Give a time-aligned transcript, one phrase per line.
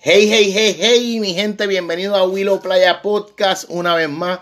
[0.00, 4.38] Hey, hey, hey, hey, mi gente, bienvenido a Willow Playa Podcast una vez más.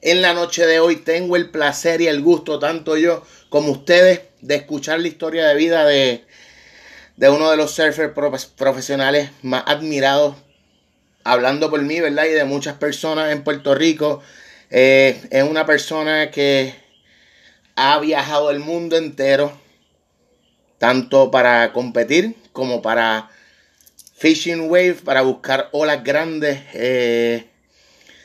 [0.00, 4.22] En la noche de hoy tengo el placer y el gusto, tanto yo como ustedes,
[4.40, 6.24] de escuchar la historia de vida de,
[7.18, 8.14] de uno de los surfers
[8.56, 10.36] profesionales más admirados,
[11.22, 12.24] hablando por mí, ¿verdad?
[12.24, 14.22] Y de muchas personas en Puerto Rico.
[14.70, 16.74] Eh, es una persona que
[17.76, 19.52] ha viajado el mundo entero,
[20.78, 23.28] tanto para competir como para
[24.18, 26.60] Fishing Wave para buscar olas grandes.
[26.74, 27.46] Eh,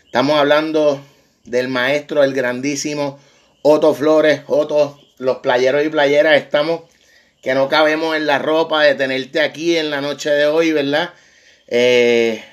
[0.06, 1.00] estamos hablando
[1.44, 3.20] del maestro, el grandísimo
[3.62, 4.42] Otto Flores.
[4.48, 6.82] Otto, los playeros y playeras, estamos
[7.44, 11.14] que no cabemos en la ropa de tenerte aquí en la noche de hoy, ¿verdad?
[11.68, 12.44] Eh,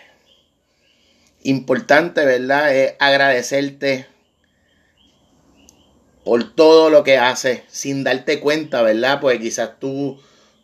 [1.43, 2.77] importante, ¿verdad?
[2.77, 4.07] Es agradecerte
[6.25, 9.19] por todo lo que haces sin darte cuenta, ¿verdad?
[9.19, 10.20] Pues quizás tú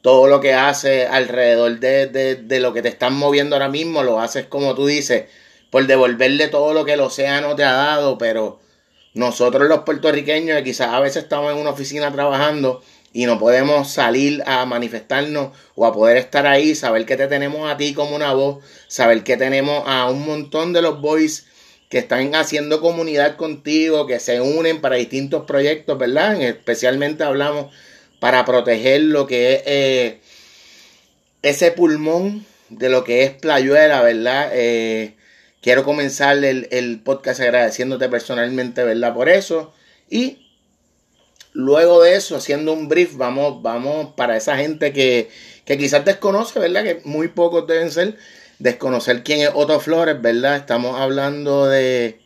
[0.06, 4.47] todo lo que haces alrededor de, lo que te están moviendo ahora mismo, lo haces
[4.47, 5.24] como tú dices,
[5.69, 8.61] por devolverle todo lo que el océano te ha dado, pero
[9.14, 14.44] nosotros los puertorriqueños quizás a veces estamos en una oficina trabajando y no podemos salir
[14.47, 18.33] a manifestarnos o a poder estar ahí, saber que te tenemos a ti como una
[18.33, 21.48] voz, saber que tenemos a un montón de los boys
[21.88, 26.41] que están haciendo comunidad contigo, que se unen para distintos proyectos, ¿verdad?
[26.41, 27.75] Especialmente hablamos
[28.20, 30.20] para proteger lo que es eh,
[31.42, 34.50] ese pulmón de lo que es Playuela, ¿verdad?
[34.53, 35.17] Eh,
[35.61, 39.14] quiero comenzar el, podcast agradeciéndote personalmente, ¿verdad?
[39.14, 39.72] Por eso.
[40.11, 40.50] Y
[41.53, 45.28] luego de eso, haciendo un brief, vamos, vamos para esa gente que,
[45.64, 46.83] que quizás desconoce, ¿verdad?
[46.83, 48.17] Que muy pocos deben ser,
[48.59, 50.56] desconocer quién es Otto Flores, ¿verdad?
[50.56, 52.25] Estamos hablando de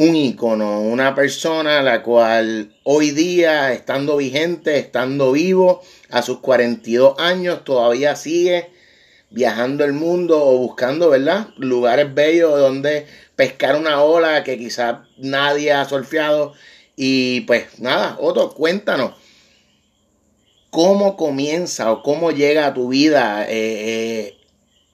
[0.00, 7.18] un ícono, una persona la cual hoy día, estando vigente, estando vivo, a sus 42
[7.18, 8.70] años, todavía sigue
[9.28, 11.48] viajando el mundo o buscando, ¿verdad?
[11.58, 16.54] Lugares bellos donde pescar una ola que quizás nadie ha surfeado.
[16.96, 19.12] Y pues nada, Otto, cuéntanos.
[20.70, 24.38] ¿Cómo comienza o cómo llega a tu vida eh, eh,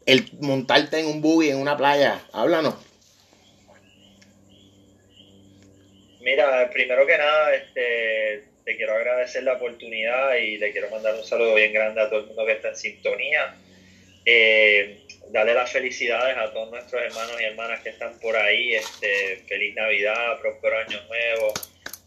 [0.05, 2.23] el montarte en un buggy en una playa?
[2.33, 2.86] Háblanos.
[6.27, 11.23] Mira, primero que nada, este, te quiero agradecer la oportunidad y te quiero mandar un
[11.23, 13.55] saludo bien grande a todo el mundo que está en sintonía.
[14.25, 18.75] Eh, darle las felicidades a todos nuestros hermanos y hermanas que están por ahí.
[18.75, 21.55] Este, feliz Navidad, próspero año nuevo.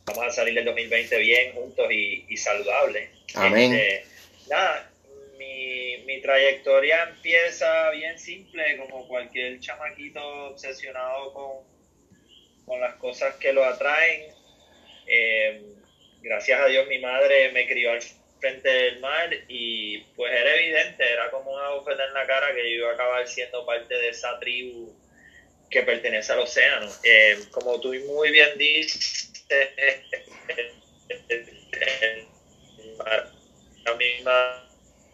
[0.03, 3.09] Vamos a salir del 2020 bien juntos y, saludables.
[3.35, 3.73] Amén.
[3.73, 4.03] Este,
[4.49, 4.91] nada,
[5.37, 11.78] mi, mi trayectoria empieza bien simple, como cualquier chamaquito obsesionado con
[12.69, 14.31] con las cosas que lo atraen.
[15.07, 15.61] Eh,
[16.21, 18.01] gracias a Dios mi madre me crió al
[18.39, 22.61] frente del mar y pues era evidente, era como una bofeta en la cara que
[22.61, 24.95] yo iba a acabar siendo parte de esa tribu
[25.69, 26.89] que pertenece al océano.
[27.03, 29.31] Eh, como tú muy bien dices,
[33.85, 34.63] a mí me ha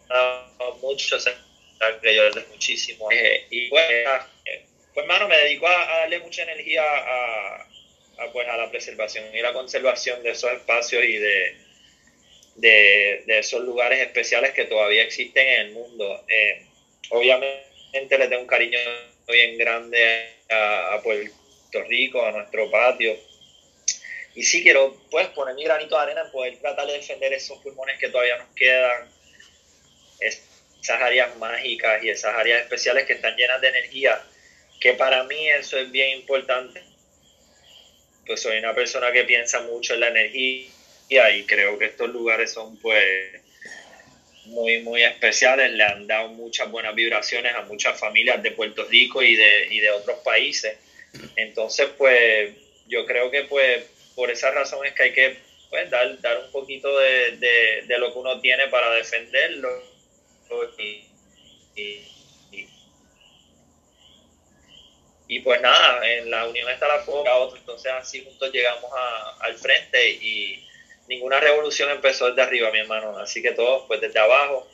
[0.10, 1.18] dado mucho,
[2.50, 3.10] muchísimo.
[3.12, 3.86] Eh, y pues,
[4.96, 7.68] pues hermano, me dedico a, darle mucha energía a,
[8.32, 11.58] pues, a la preservación y la conservación de esos espacios y de,
[12.56, 16.24] de, esos lugares especiales que todavía existen en el mundo.
[16.30, 16.66] Eh,
[17.10, 18.80] obviamente le tengo un cariño
[19.28, 23.18] bien grande a, Puerto Rico, a nuestro patio.
[24.34, 27.60] Y sí quiero pues poner mi granito de arena en poder tratar de defender esos
[27.60, 29.10] pulmones que todavía nos quedan,
[30.22, 34.22] esas áreas mágicas y esas áreas especiales que están llenas de energía
[34.80, 36.82] que para mí eso es bien importante.
[38.26, 40.70] Pues soy una persona que piensa mucho en la energía
[41.32, 43.42] y creo que estos lugares son pues
[44.46, 49.22] muy, muy especiales, le han dado muchas buenas vibraciones a muchas familias de Puerto Rico
[49.22, 50.78] y de, y de otros países.
[51.36, 52.52] Entonces, pues
[52.88, 53.84] yo creo que pues
[54.16, 55.38] por esa razón es que hay que
[55.70, 59.70] pues, dar, dar un poquito de, de, lo que uno tiene para defenderlo.
[61.76, 62.06] y,
[65.40, 68.92] pues nada, en la unión está la fuerza, entonces así juntos llegamos
[69.40, 70.64] al frente y
[71.08, 74.68] ninguna revolución empezó desde arriba, mi hermano, así que todos pues desde abajo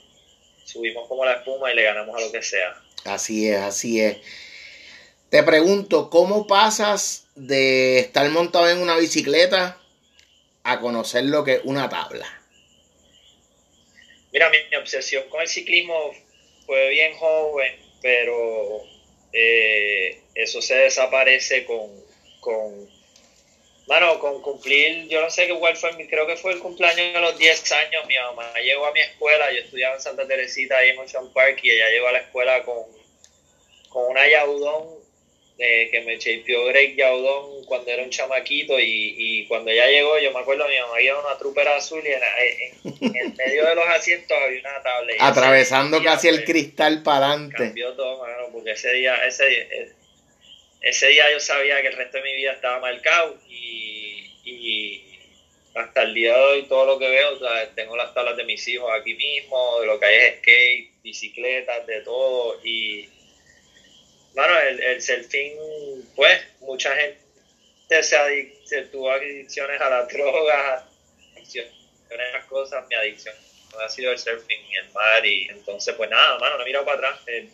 [0.65, 2.81] subimos como la espuma y le ganamos a lo que sea.
[3.05, 4.17] Así es, así es.
[5.29, 9.77] Te pregunto, ¿cómo pasas de estar montado en una bicicleta
[10.63, 12.27] a conocer lo que es una tabla?
[14.33, 16.11] Mira, mi obsesión con el ciclismo
[16.65, 18.81] fue bien joven, pero
[19.33, 21.89] eh, eso se desaparece con,
[22.39, 22.89] con
[23.87, 27.19] Bueno, con cumplir, yo no sé qué cuál fue, creo que fue el cumpleaños de
[27.19, 30.89] los 10 años, mi mamá llegó a mi escuela, yo estudiaba en Santa Teresita ahí
[30.89, 32.85] en Ocean Park y ella llegó a la escuela con,
[33.89, 35.01] con una yaudón
[35.63, 40.17] eh, que me chapeó Greg Yaudón cuando era un chamaquito y, y, cuando ella llegó,
[40.17, 43.85] yo me acuerdo, mi mamá había una trupera azul y en, en, medio de los
[43.85, 45.13] asientos había una tabla.
[45.19, 47.57] Atravesando casi el cristal para adelante.
[47.57, 49.93] Cambió todo, mano, porque ese día, ese,
[50.81, 55.19] ese día yo sabía que el resto de mi vida estaba marcado y, y
[55.75, 57.39] hasta el día de hoy todo lo que veo,
[57.75, 61.85] tengo las tablas de mis hijos aquí mismo, de lo que hay es skate, bicicletas,
[61.85, 63.09] de todo y
[64.33, 65.57] bueno, el, el surfing,
[66.15, 67.19] pues, mucha gente
[68.01, 70.83] se, se tuvo adicciones a las drogas,
[71.35, 71.73] adicciones
[72.11, 73.35] a las cosas, mi adicción
[73.79, 76.85] ha sido el surfing y el mar, y entonces, pues nada, mano, no he mirado
[76.85, 77.21] para atrás.
[77.27, 77.47] Eh,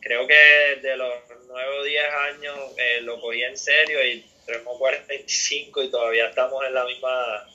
[0.00, 1.14] creo que de los
[1.46, 2.04] 9 o 10
[2.34, 7.46] años eh, lo cogí en serio y tenemos 45 y todavía estamos en la misma...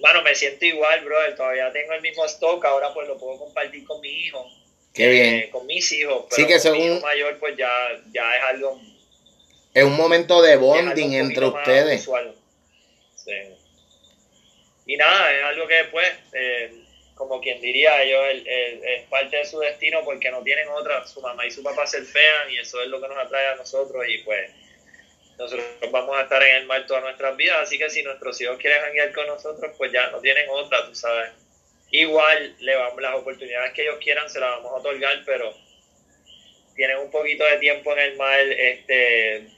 [0.00, 3.84] Bueno, me siento igual, brother, todavía tengo el mismo stock, ahora pues lo puedo compartir
[3.84, 4.46] con mi hijo
[4.92, 5.34] Qué bien.
[5.34, 7.68] Eh, con mis hijos, pero sí, que hijo mayor pues ya,
[8.12, 8.80] ya es algo...
[9.74, 12.08] Es un momento de bonding entre ustedes.
[13.16, 13.32] Sí.
[14.86, 16.83] Y nada, es algo que pues, eh,
[17.14, 21.46] como quien diría, ellos es parte de su destino porque no tienen otra, su mamá
[21.46, 24.18] y su papá se fean y eso es lo que nos atrae a nosotros y
[24.18, 24.50] pues
[25.38, 28.58] nosotros vamos a estar en el mar todas nuestras vidas, así que si nuestros hijos
[28.58, 31.30] quieren hanguear con nosotros, pues ya no tienen otra, tú sabes.
[31.90, 35.54] Igual le vamos, las oportunidades que ellos quieran se las vamos a otorgar, pero
[36.74, 39.48] tienen un poquito de tiempo en el mar, este,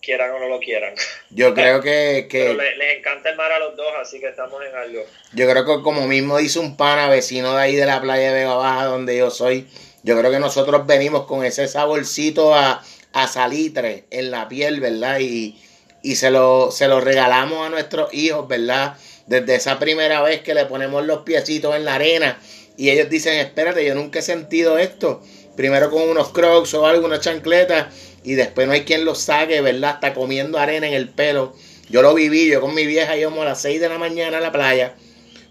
[0.00, 0.94] quieran o no lo quieran.
[1.30, 2.26] Yo creo que...
[2.30, 5.02] que les, encanta el mar a los dos, así que estamos en algo.
[5.32, 8.40] Yo creo que como mismo dice un pana vecino de ahí de la playa de
[8.40, 9.66] Vega Baja, donde yo soy,
[10.02, 15.18] yo creo que nosotros venimos con ese saborcito a, a salitre en la piel, ¿verdad?
[15.20, 15.58] Y,
[16.02, 18.96] y se, lo, se lo regalamos a nuestros hijos, ¿verdad?
[19.28, 22.38] desde esa primera vez que le ponemos los piecitos en la arena
[22.76, 25.20] y ellos dicen, espérate, yo nunca he sentido esto.
[25.58, 27.90] Primero con unos crocs o algo, una chancleta,
[28.22, 29.94] y después no hay quien los saque, ¿verdad?
[29.94, 31.52] Está comiendo arena en el pelo.
[31.90, 34.40] Yo lo viví, yo con mi vieja íbamos a las 6 de la mañana a
[34.40, 34.94] la playa,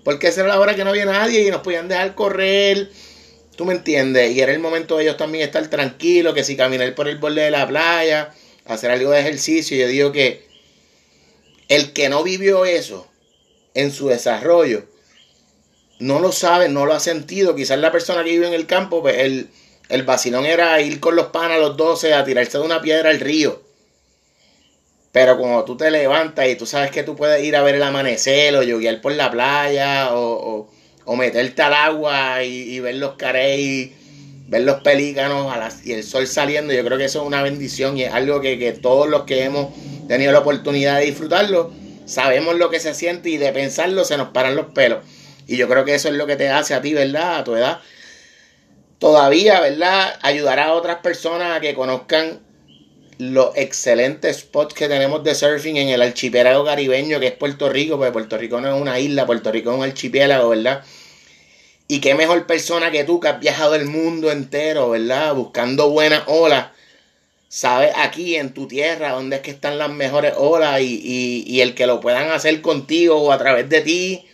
[0.06, 2.90] porque esa era la hora que no había nadie y nos podían dejar correr.
[3.58, 4.32] ¿Tú me entiendes?
[4.32, 7.42] Y era el momento de ellos también estar tranquilos, que si caminar por el borde
[7.42, 8.34] de la playa,
[8.64, 9.76] hacer algo de ejercicio.
[9.76, 10.48] Yo digo que
[11.68, 13.10] el que no vivió eso,
[13.74, 14.86] en su desarrollo.
[16.00, 17.56] No lo sabe, no lo ha sentido.
[17.56, 19.50] Quizás la persona que vive en el campo, pues el,
[19.90, 23.10] el vacilón era ir con los panas a los 12 a tirarse de una piedra
[23.10, 23.62] al río.
[25.12, 27.84] Pero cuando tú te levantas y tú sabes que tú puedes ir a ver el
[27.84, 30.70] amanecer o yoguear por la playa o,
[31.06, 33.96] o, meterte al agua y, ver los carey,
[34.48, 35.52] ver los pelícanos
[35.84, 38.60] y el sol saliendo, yo creo que eso es una bendición y es algo que,
[38.60, 39.74] que todos los que hemos
[40.08, 41.72] tenido la oportunidad de disfrutarlo,
[42.06, 45.00] sabemos lo que se siente y de pensarlo se nos paran los pelos.
[45.48, 47.38] Y yo creo que eso es lo que te hace a ti, ¿verdad?
[47.40, 47.80] A tu edad.
[49.00, 50.18] Todavía, ¿verdad?
[50.22, 52.40] Ayudará a otras personas a que conozcan
[53.20, 57.98] los excelentes spots que tenemos de surfing en el archipiélago caribeño que es Puerto Rico,
[57.98, 60.84] porque Puerto Rico no es una isla, Puerto Rico es un archipiélago, ¿verdad?
[61.88, 65.34] Y qué mejor persona que tú que has viajado el mundo entero, ¿verdad?
[65.34, 66.68] Buscando buenas olas
[67.50, 71.88] sabes aquí en tu tierra dónde es que están las mejores olas y, el que
[71.88, 74.26] lo puedan hacer contigo o a través de ti,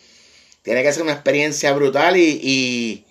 [0.61, 3.05] tiene que ser una experiencia brutal y, y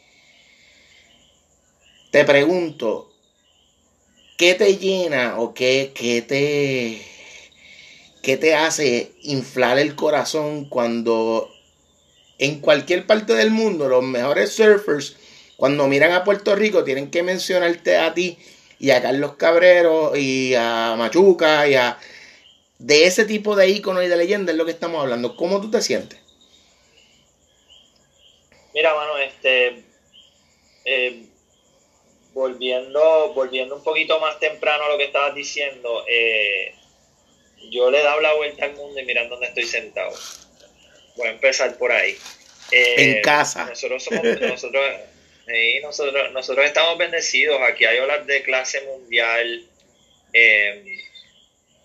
[2.12, 3.10] te pregunto,
[4.36, 7.02] ¿qué te llena o qué, qué te,
[8.22, 11.50] qué te hace inflar el corazón cuando
[12.38, 15.16] en cualquier parte del mundo los mejores surfers,
[15.56, 18.36] cuando miran a Puerto Rico, tienen que mencionarte a ti
[18.78, 21.98] y a Carlos Cabrero y a Machuca y a...
[22.78, 25.36] De ese tipo de íconos y de leyendas es lo que estamos hablando.
[25.36, 26.18] ¿Cómo tú te sientes?
[28.74, 29.84] Mira, mano, este...
[30.84, 31.31] Eh,
[32.32, 36.74] volviendo, volviendo un poquito más temprano a lo que estabas diciendo, eh,
[37.70, 40.12] yo le he dado la vuelta al mundo y mirando dónde estoy sentado.
[41.16, 42.16] Voy a empezar por ahí.
[42.70, 43.66] en eh, casa.
[43.66, 44.84] Nosotros somos, nosotros,
[45.46, 47.60] Sí, nosotros, nosotros estamos bendecidos.
[47.62, 49.66] Aquí hay olas de clase mundial.
[50.32, 50.86] Em,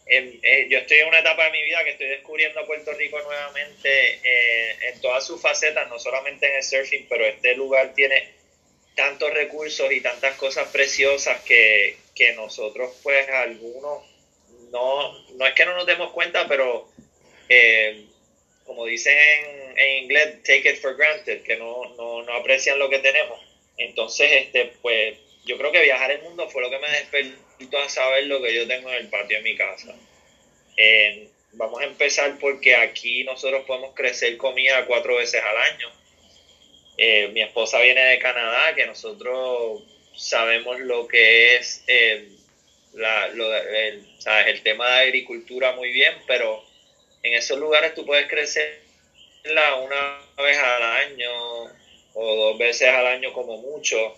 [0.06, 2.94] em, eh, yo estoy en una etapa de mi vida que estoy descubriendo a Puerto
[2.94, 7.94] Rico nuevamente eh, en todas sus facetas, no solamente en el surfing, pero este lugar
[7.96, 8.37] tiene
[8.98, 14.04] tantos recursos y tantas cosas preciosas que, que nosotros, pues, algunos,
[14.72, 16.90] no, no es que no nos demos cuenta, pero
[17.48, 18.06] eh,
[18.66, 22.90] como dicen en, en, inglés, take it for granted, que no, no, no aprecian lo
[22.90, 23.40] que tenemos.
[23.78, 27.90] Entonces, este, pues, yo creo que viajar el mundo fue lo que me despertó a
[27.90, 29.96] saber lo que yo tengo en el patio de mi casa.
[30.76, 36.07] Eh, vamos a empezar porque aquí nosotros podemos crecer comida cuatro veces al año.
[36.98, 39.84] Eh, mi esposa viene de Canadá, que nosotros
[40.16, 42.28] sabemos lo que es eh,
[44.48, 46.64] el, tema de agricultura muy bien, pero
[47.22, 51.32] en esos lugares tú puedes crecerla una vez al año
[52.16, 54.18] o dos veces al año como mucho.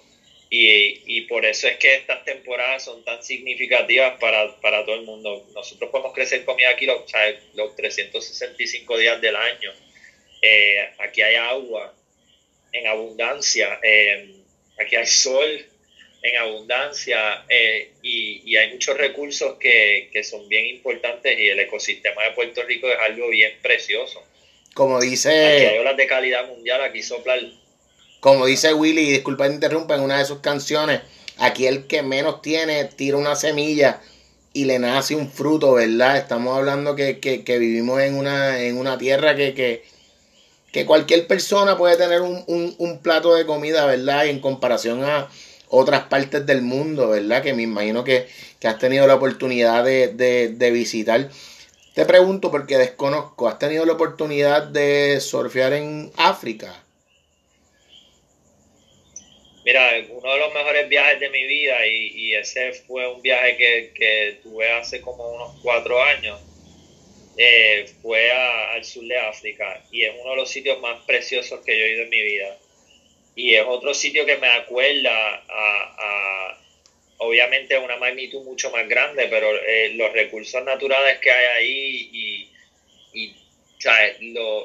[0.51, 5.45] Y, por eso es que estas temporadas son tan significativas para, todo el mundo.
[5.53, 7.03] Nosotros podemos crecer comida aquí los,
[7.53, 9.71] los 365 días del año.
[10.41, 11.93] Eh, aquí hay agua
[12.71, 14.35] en abundancia, eh,
[14.79, 15.65] aquí hay sol
[16.21, 22.31] en abundancia eh, y, hay muchos recursos que, son bien importantes y el ecosistema de
[22.31, 24.21] Puerto Rico es algo bien precioso.
[24.73, 25.29] Como dice...
[25.29, 27.38] Aquí hay olas de calidad mundial, aquí sopla
[28.19, 31.01] Como dice Willy, disculpa que interrumpa, en una de sus canciones,
[31.38, 34.01] aquí el que menos tiene tira una semilla
[34.51, 36.17] y le nace un fruto, ¿verdad?
[36.17, 39.83] Estamos hablando que, que, vivimos en una, en una tierra que, que,
[40.71, 44.25] que cualquier persona puede tener un, un, plato de comida, ¿verdad?
[44.25, 45.29] Y en comparación a
[45.69, 47.41] otras partes del mundo, ¿verdad?
[47.41, 48.27] Que me imagino que,
[48.63, 51.29] has tenido la oportunidad de, visitar.
[51.93, 56.83] Te pregunto porque desconozco, ¿has tenido la oportunidad de surfear en África?
[59.65, 64.39] Mira, uno de los mejores viajes de mi vida y, ese fue un viaje que,
[64.41, 66.39] tuve hace como unos cuatro años,
[67.41, 71.79] eh, fue al sur de África y es uno de los sitios más preciosos que
[71.79, 72.58] yo he ido en mi vida
[73.34, 76.58] y es otro sitio que me acuerda a,
[77.19, 82.50] obviamente una magnitud mucho más grande, pero eh, los recursos naturales que hay ahí y,
[83.13, 83.36] y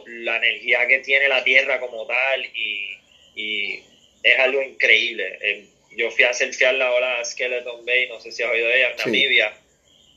[0.06, 3.80] la energía que tiene la tierra como tal y,
[4.24, 5.38] es algo increíble.
[5.40, 5.66] Eh,
[5.96, 8.90] yo fui a surfear la ola Skeleton Bay, no sé si has oído de ella,
[8.90, 9.52] en Namibia.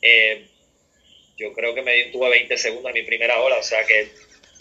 [0.01, 0.45] Eh,
[1.37, 4.09] yo creo que me tuve 20 segundos en mi primera ola, o sea que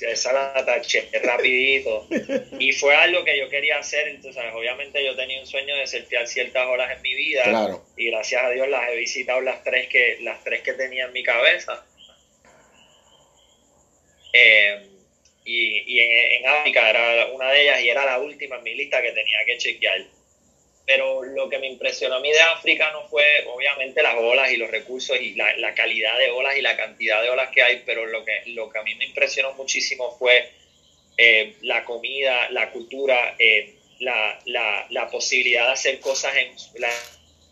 [0.01, 2.07] esa la taché rapidito.
[2.59, 6.27] Y fue algo que yo quería hacer, entonces obviamente yo tenía un sueño de surfear
[6.27, 7.81] ciertas horas en mi vida.
[7.97, 11.13] Y gracias a Dios las he visitado las tres que, las tres que tenía en
[11.13, 11.85] mi cabeza.
[14.33, 14.87] Eh,
[15.45, 19.01] y, en, en África era una de ellas y era la última en mi lista
[19.01, 20.05] que tenía que chequear
[20.87, 24.57] pero lo que me impresionó a mí de África no fue obviamente las olas y
[24.57, 28.07] los recursos y la, calidad de olas y la cantidad de olas que hay, pero
[28.07, 30.49] lo que, lo que a mí me impresionó muchísimo fue
[31.19, 36.91] eh, la comida, la cultura, eh, la, la, posibilidad de hacer cosas en la,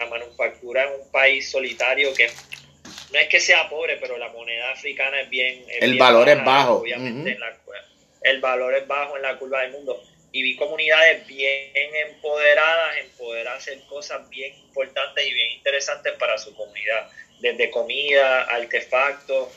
[0.08, 2.28] manufactura en un país solitario que
[3.12, 5.64] no es que sea pobre, pero la moneda africana es bien...
[5.80, 6.74] el valor es bajo.
[6.74, 7.38] Obviamente
[8.24, 10.02] el valor es bajo en la curva del mundo
[10.34, 16.36] y vi comunidades bien empoderadas en poder hacer cosas bien importantes y bien interesantes para
[16.38, 19.50] su comunidad, desde comida, artefactos,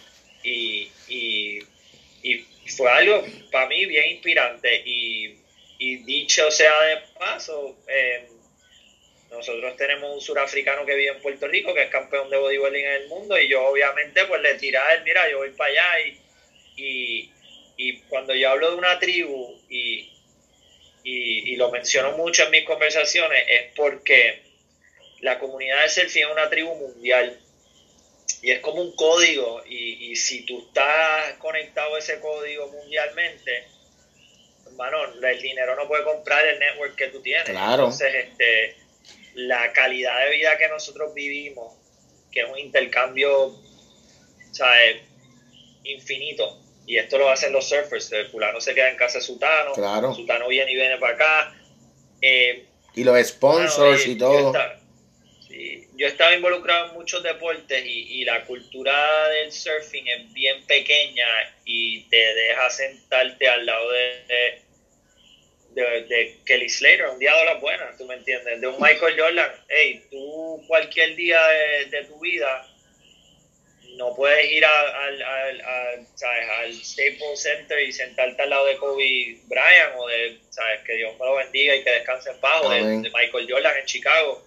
[0.44, 1.62] y, y,
[2.76, 4.84] fue algo para mí bien inspirante.
[4.86, 5.36] Y,
[5.80, 8.26] dicho sea de paso, em,
[9.32, 13.02] nosotros tenemos un surafricano que vive en Puerto Rico, que es campeón de bodybuilding en
[13.02, 16.00] el mundo, y yo obviamente pues le tiré a él, mira, yo voy para allá
[16.02, 16.20] y,
[16.76, 17.32] y,
[17.78, 20.12] y cuando yo hablo de una tribu y,
[21.10, 24.42] y, lo menciono mucho en mis conversaciones, es porque
[25.22, 27.40] la comunidad de selfie es una tribu mundial
[28.42, 33.68] y es como un código y, si tú estás conectado a ese código mundialmente,
[34.66, 37.48] hermano, el dinero no puede comprar el network que tú tienes.
[37.48, 38.76] Entonces, este,
[39.36, 41.74] la calidad de vida que nosotros vivimos,
[42.32, 43.56] que es un intercambio,
[44.52, 44.98] ¿sabes?
[45.84, 48.12] infinito, y esto lo hacen los surfers.
[48.14, 49.74] El fulano se queda en casa de Sutano.
[49.74, 50.16] Claro.
[50.16, 51.56] Sutano viene y viene para acá.
[52.22, 52.66] Eh,
[52.96, 54.54] y los sponsors y todo.
[55.98, 61.26] Yo, he estado involucrado en muchos deportes y, la cultura del surfing es bien pequeña
[61.66, 64.62] y te deja sentarte al lado de,
[65.74, 69.52] de, Kelly Slater, un día de las buenas, tú me entiendes, de un Michael Jordan.
[69.68, 71.42] Hey, tú cualquier día
[71.90, 72.68] de tu vida
[73.98, 79.96] no puedes ir al, al, al, Staples Center y sentarte al lado de Kobe Bryant
[79.98, 80.82] o de, ¿sabes?
[80.86, 83.86] Que Dios me lo bendiga y que descanse en paz, o de, Michael Jordan en
[83.86, 84.44] Chicago.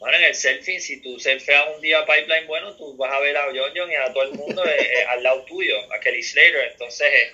[0.00, 3.36] Bueno, en el selfie, si tú surfeas un día pipeline bueno, tú vas a ver
[3.36, 6.70] a John y a todo el mundo eh, eh, al lado tuyo, a Kelly Slater.
[6.72, 7.30] Entonces, eh,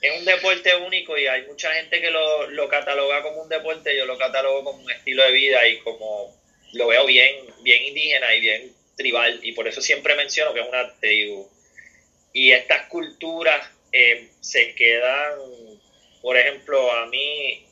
[0.00, 3.96] es un deporte único y hay mucha gente que lo, lo cataloga como un deporte,
[3.96, 6.36] yo lo catalogo como un estilo de vida y como
[6.72, 10.68] lo veo bien, bien indígena y bien tribal y por eso siempre menciono que es
[10.68, 11.48] una tribu.
[12.32, 15.38] Y estas culturas eh, se quedan,
[16.20, 17.64] por ejemplo, a mí,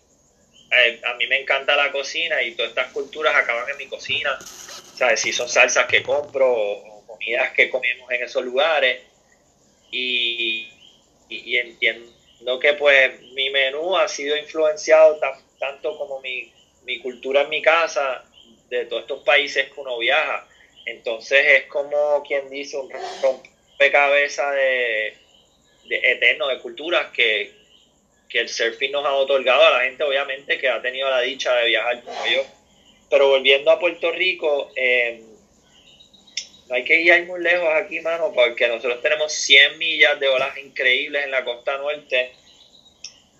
[0.70, 4.38] eh, a mí me encanta la cocina y todas estas culturas acaban en mi cocina.
[4.96, 5.20] ¿Sabes?
[5.20, 9.02] Si son salsas que compro o, comidas que comimos en esos lugares
[9.90, 10.68] y,
[11.28, 15.20] y, entiendo que pues mi menú ha sido influenciado
[15.60, 16.52] tanto como mi,
[16.84, 18.24] mi cultura en mi casa
[18.68, 20.46] de todos estos países que uno viaja.
[20.86, 22.90] Entonces es como quien dice un
[23.22, 25.14] rompecabezas de,
[25.88, 27.52] eterno de culturas que,
[28.28, 31.54] que el surfing nos ha otorgado a la gente, obviamente, que ha tenido la dicha
[31.56, 32.44] de viajar como yo.
[33.10, 35.22] Pero volviendo a Puerto Rico, eh,
[36.68, 40.56] no hay que ir muy lejos aquí, mano, porque nosotros tenemos 100 millas de olas
[40.58, 42.32] increíbles en la costa norte.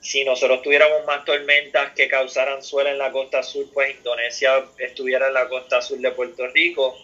[0.01, 5.29] Si nosotros tuviéramos más tormentas que causaran suelo en la costa sur, pues Indonesia estuviera
[5.29, 6.95] en la costa sur de Puerto Rico.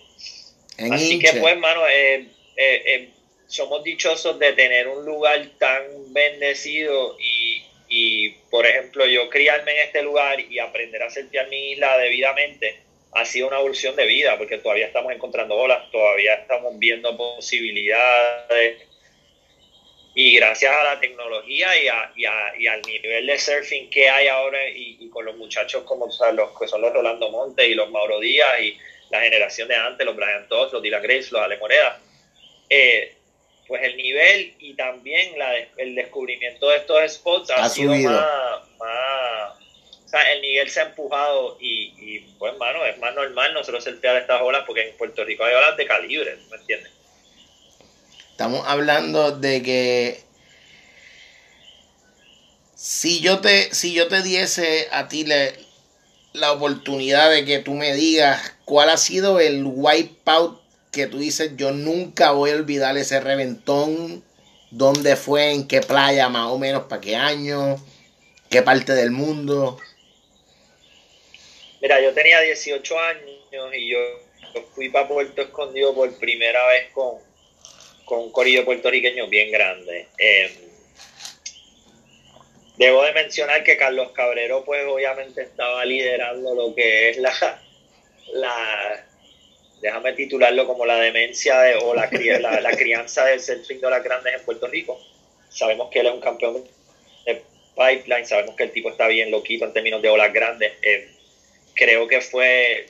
[0.91, 3.09] Así que, pues, mano, eh, eh, eh,
[3.47, 9.87] somos dichosos de tener un lugar tan bendecido y, y, por ejemplo, yo criarme en
[9.87, 12.81] este lugar y aprender a sentir mi isla debidamente
[13.13, 18.83] ha sido una evolución de vida, porque todavía estamos encontrando olas, todavía estamos viendo posibilidades.
[20.15, 25.09] Y gracias a la tecnología y, y, al nivel de surfing que hay ahora y,
[25.09, 28.77] con los muchachos como los que son los Rolando Montes y los Mauro Díaz y
[29.11, 31.99] la generación de antes, los Brian Todd, los Dylan Grace, los Ale Moreda,
[32.69, 33.17] eh,
[33.67, 39.61] pues el nivel y también la, el descubrimiento de estos spots ha, sido más, más
[40.05, 43.85] o sea, el nivel se ha empujado y, y pues, mano, es más normal nosotros
[43.85, 46.91] surfear estas olas porque en Puerto Rico hay olas de calibre, ¿me entiendes?
[48.33, 50.21] Estamos hablando de que
[52.75, 55.27] si yo te, si yo te diese a ti
[56.33, 60.61] la oportunidad de que tú me digas cuál ha sido el wipeout
[60.93, 64.23] que tú dices, yo nunca voy a olvidar ese reventón,
[64.71, 67.85] dónde fue, en qué playa más o menos, para qué año,
[68.49, 69.77] qué parte del mundo.
[71.83, 73.99] Mira, yo tenía 18 años y yo,
[74.77, 77.17] fui para Puerto Escondido por primera vez con,
[78.05, 80.07] con un corillo puertorriqueño bien grande.
[80.17, 80.53] Em,
[82.77, 87.61] debo de mencionar que Carlos Cabrero, pues obviamente estaba liderando lo que es la,
[88.35, 89.07] la
[89.81, 92.11] déjame titularlo como la demencia de, o la,
[92.61, 95.01] la, crianza del surfing de las grandes en Puerto Rico.
[95.49, 96.65] Sabemos que él es un campeón
[97.25, 97.43] de
[97.75, 100.73] pipeline, sabemos que el tipo está bien loquito en términos de olas grandes.
[100.83, 101.09] Em,
[101.75, 102.89] creo que fue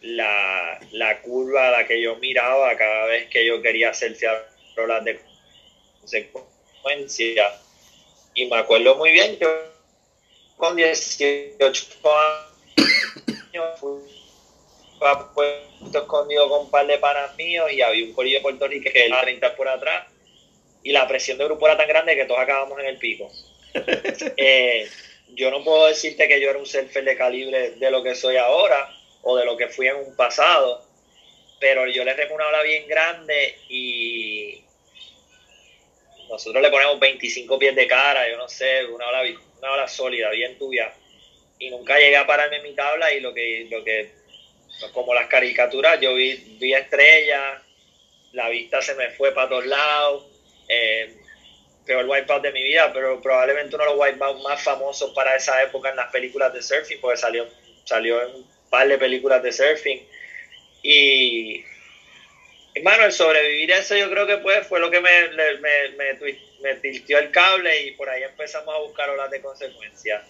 [0.00, 0.80] la,
[1.22, 4.16] curva a la que yo miraba cada vez que yo quería hacer
[4.76, 5.20] olas de
[6.00, 7.60] consecuencia.
[8.34, 9.48] Y me acuerdo muy bien, yo
[10.56, 11.86] con 18
[12.76, 14.13] años fui
[15.00, 18.66] a Puerto Escondido con un par de panas míos y había un corillo de Puerto
[18.66, 20.06] Rico que era 30 por atrás
[20.82, 23.30] y la presión de grupo era tan grande que todos acabamos en el pico.
[24.36, 24.88] eh,
[25.34, 28.36] yo no puedo decirte que yo era un surfer de calibre de lo que soy
[28.36, 30.84] ahora o de lo que fui en un pasado,
[31.58, 34.62] pero yo le remo una ola bien grande y
[36.28, 39.22] nosotros le ponemos 25 pies de cara, yo no sé, una ola,
[39.58, 40.92] una ola sólida, bien tuya.
[41.58, 44.10] Y nunca llegué a pararme en mi tabla y lo que, lo que
[44.92, 47.62] como las caricaturas, yo vi, vi estrellas,
[48.32, 50.26] la vista se me fue para todos lados.
[50.68, 51.14] Eh,
[51.84, 55.62] peor wipeout de mi vida, pero probablemente uno de los wipeouts más famosos para esa
[55.62, 57.46] época en las películas de surfing, porque salió,
[57.84, 60.06] salió en un par de películas de surfing.
[60.82, 61.64] Y,
[62.74, 66.14] hermano, el sobrevivir eso yo creo que pues fue lo que me, me, me,
[66.60, 70.24] me el cable y por ahí empezamos a buscar olas de consecuencia.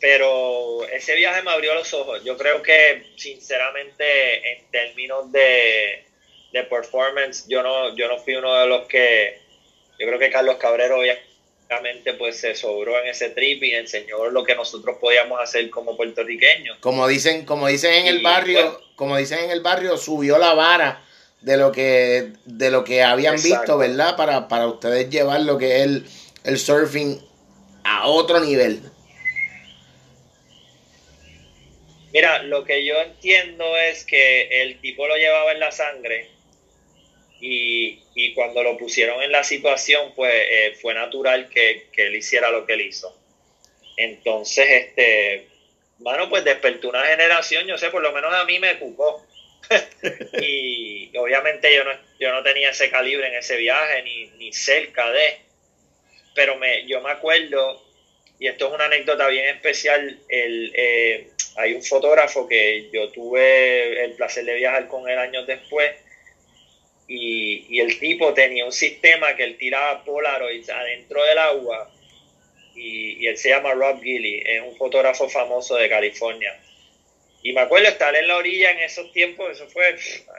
[0.00, 2.24] Pero ese viaje me abrió los ojos.
[2.24, 6.04] Yo creo que, sinceramente, en términos de,
[6.52, 9.38] de performance, yo no, yo no fui uno de los que
[10.00, 14.42] yo creo que Carlos Cabrero obviamente pues se sobró en ese trip y enseñó lo
[14.44, 16.78] que nosotros podíamos hacer como puertorriqueños.
[16.80, 20.54] Como dicen, como dicen en el barrio, pues, como dicen en el barrio, subió la
[20.54, 21.04] vara
[21.42, 24.16] de lo que de lo que habían visto, ¿verdad?
[24.16, 26.06] Para, para ustedes llevar lo que es el,
[26.44, 27.20] el surfing
[27.84, 28.80] a otro nivel.
[32.12, 36.28] Mira, lo que yo entiendo es que el tipo lo llevaba en la sangre
[37.40, 42.16] y, y cuando lo pusieron en la situación, pues eh, fue natural que, que, él
[42.16, 43.16] hiciera lo que él hizo.
[43.96, 45.46] Entonces, este,
[45.98, 49.24] bueno, pues despertó una generación, yo sé, por lo menos a mí me ocupó.
[50.42, 55.12] y obviamente yo no, yo no tenía ese calibre en ese viaje, ni, ni cerca
[55.12, 55.38] de,
[56.34, 57.84] pero me, yo me acuerdo,
[58.38, 64.04] y esto es una anécdota bien especial, el, eh, hay un fotógrafo que yo tuve
[64.04, 65.92] el placer de viajar con él años después,
[67.12, 71.90] y, el tipo tenía un sistema que él tiraba Polaroids adentro del agua
[72.76, 76.56] y, él se llama Rob Gilly, es un fotógrafo famoso de California.
[77.42, 79.96] Y me acuerdo estar en la orilla en esos tiempos, eso fue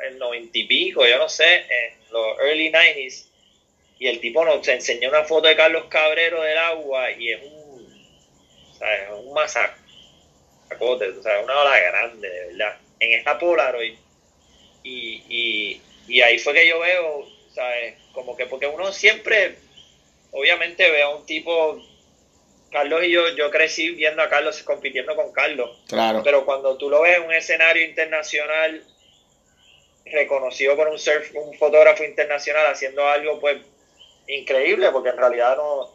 [0.07, 3.25] en noventa y pico, yo no sé, en los early 90s.
[3.99, 8.07] Y el tipo nos enseñó una foto de Carlos Cabrero del agua y es un,
[8.79, 9.09] ¿sabes?
[9.13, 9.80] un masacre,
[10.79, 12.77] una ola grande, de verdad.
[12.99, 13.95] En esta Polaroid.
[14.83, 17.95] Y, y, y ahí fue que yo veo, ¿sabes?
[18.13, 19.55] Como que porque uno siempre,
[20.31, 21.81] obviamente ve a un tipo
[22.71, 25.83] Carlos y yo, yo crecí viendo a Carlos compitiendo con Carlos.
[25.87, 26.21] Claro.
[26.23, 28.83] Pero cuando tú lo ves en un escenario internacional
[30.05, 33.57] reconocido por un surf, un fotógrafo internacional haciendo algo pues
[34.27, 35.91] increíble, porque en realidad no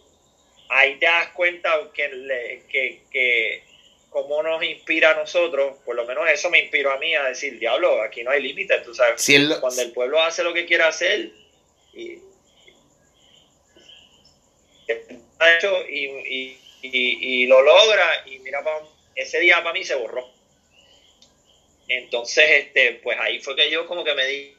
[0.68, 3.62] ahí te das cuenta que, que, que
[4.10, 7.58] cómo nos inspira a nosotros, por lo menos eso me inspiró a mí a decir,
[7.58, 9.24] diablo, aquí no hay límites, tú sabes.
[9.60, 11.30] Cuando el pueblo hace lo que quiere hacer
[11.92, 12.20] y,
[15.88, 18.62] y, y, lo logra y mira,
[19.14, 20.28] ese día para mí se borró.
[21.88, 24.56] Entonces, este, pues ahí fue que yo como que me di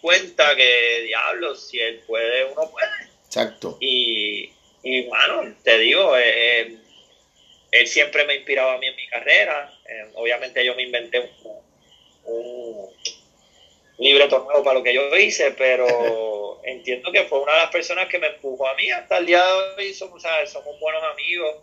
[0.00, 2.88] cuenta que, diablo, si él puede, uno puede.
[3.26, 3.78] Exacto.
[3.80, 6.76] Y, y bueno, te digo, eh, eh,
[7.72, 9.72] él siempre me inspiraba a mí en mi carrera.
[9.86, 11.56] Eh, obviamente yo me inventé un,
[12.24, 12.90] un
[13.98, 18.08] libreto nuevo para lo que yo hice, pero entiendo que fue una de las personas
[18.08, 19.52] que me empujó a mí hasta el día de
[19.84, 19.94] hoy.
[19.94, 21.56] Somos, somos buenos amigos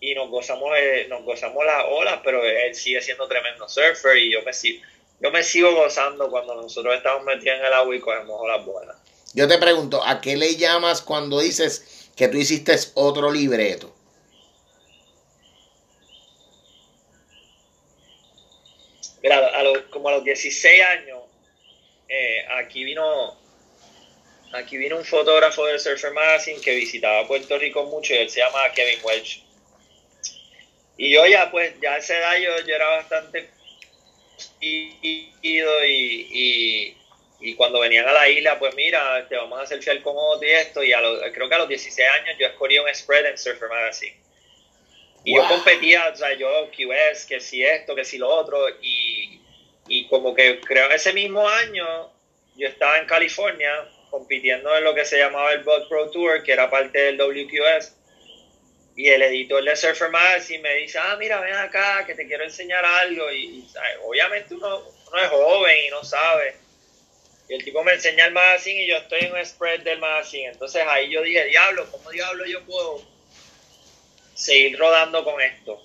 [0.00, 4.32] y nos gozamos, eh, nos gozamos las olas, pero él sigue siendo tremendo surfer y
[4.32, 4.82] yo me, sigo,
[5.20, 8.96] yo me sigo gozando cuando nosotros estamos metidos en el agua y cogemos olas buenas.
[9.34, 13.94] Yo te pregunto, ¿a qué le llamas cuando dices que tú hiciste otro libreto?
[19.22, 19.52] Mira,
[19.90, 21.20] como a los 16 años,
[22.08, 23.38] eh, aquí vino
[24.52, 28.40] aquí vino un fotógrafo del Surfer Magazine que visitaba Puerto Rico mucho y él se
[28.40, 29.42] llama Kevin Welch.
[30.96, 33.48] Y yo ya, pues, ya a esa edad yo, era bastante
[34.60, 36.96] ido y,
[37.40, 40.46] y, cuando venían a la isla, pues mira, te vamos a hacer fiel con otro
[40.46, 40.84] y esto.
[40.84, 41.00] Y a
[41.32, 44.21] creo que a los 16 años yo escogí un spread en Surfer Magazine.
[45.24, 48.58] Y yo competía, o sea, yo QS, que si esto, que si lo otro.
[48.80, 49.40] Y,
[49.86, 52.10] y como que creo que ese mismo año
[52.56, 56.52] yo estaba en California compitiendo en lo que se llamaba el Bud Pro Tour, que
[56.52, 57.96] era parte del WQS.
[58.94, 62.44] Y el editor de Surfer Magazine me dice, ah, mira, ven acá, que te quiero
[62.44, 63.32] enseñar algo.
[63.32, 63.64] Y,
[64.04, 64.82] obviamente uno,
[65.22, 66.56] es joven y no sabe.
[67.48, 70.48] Y el tipo me enseña el magazine y yo estoy en un spread del magazine.
[70.48, 73.11] Entonces ahí yo dije, diablo, ¿cómo diablo yo puedo
[74.34, 75.82] seguir rodando con esto?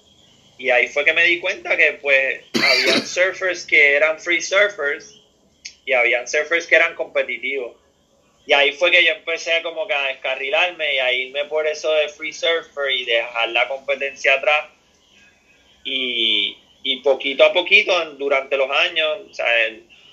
[0.57, 5.21] Y ahí fue que me di cuenta que pues había surfers que eran free surfers
[5.85, 7.75] y habían surfers que eran competitivos.
[8.47, 11.91] Y ahí fue que yo empecé como que a descarrilarme y a irme por eso
[11.91, 14.69] de free surfer y dejar la competencia atrás.
[15.83, 19.45] Y, y poquito a poquito, durante los años, o sea,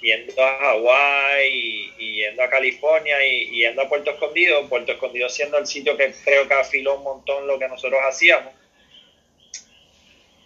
[0.04, 5.56] yendo a Hawái y, yendo a California y, yendo a Puerto Escondido, Puerto Escondido siendo
[5.56, 8.52] el sitio que creo que afiló un montón lo que nosotros hacíamos,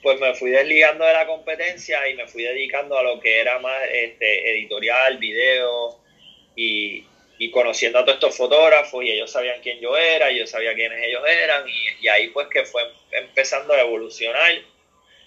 [0.00, 3.58] pues me fui desligando de la competencia y me fui dedicando a lo que era
[3.58, 5.98] más este, editorial, video
[6.54, 7.04] y,
[7.38, 10.74] y conociendo a todos estos fotógrafos y ellos sabían quién yo era, y yo sabía
[10.74, 14.52] quiénes ellos eran y, ahí pues que fue empezando a evolucionar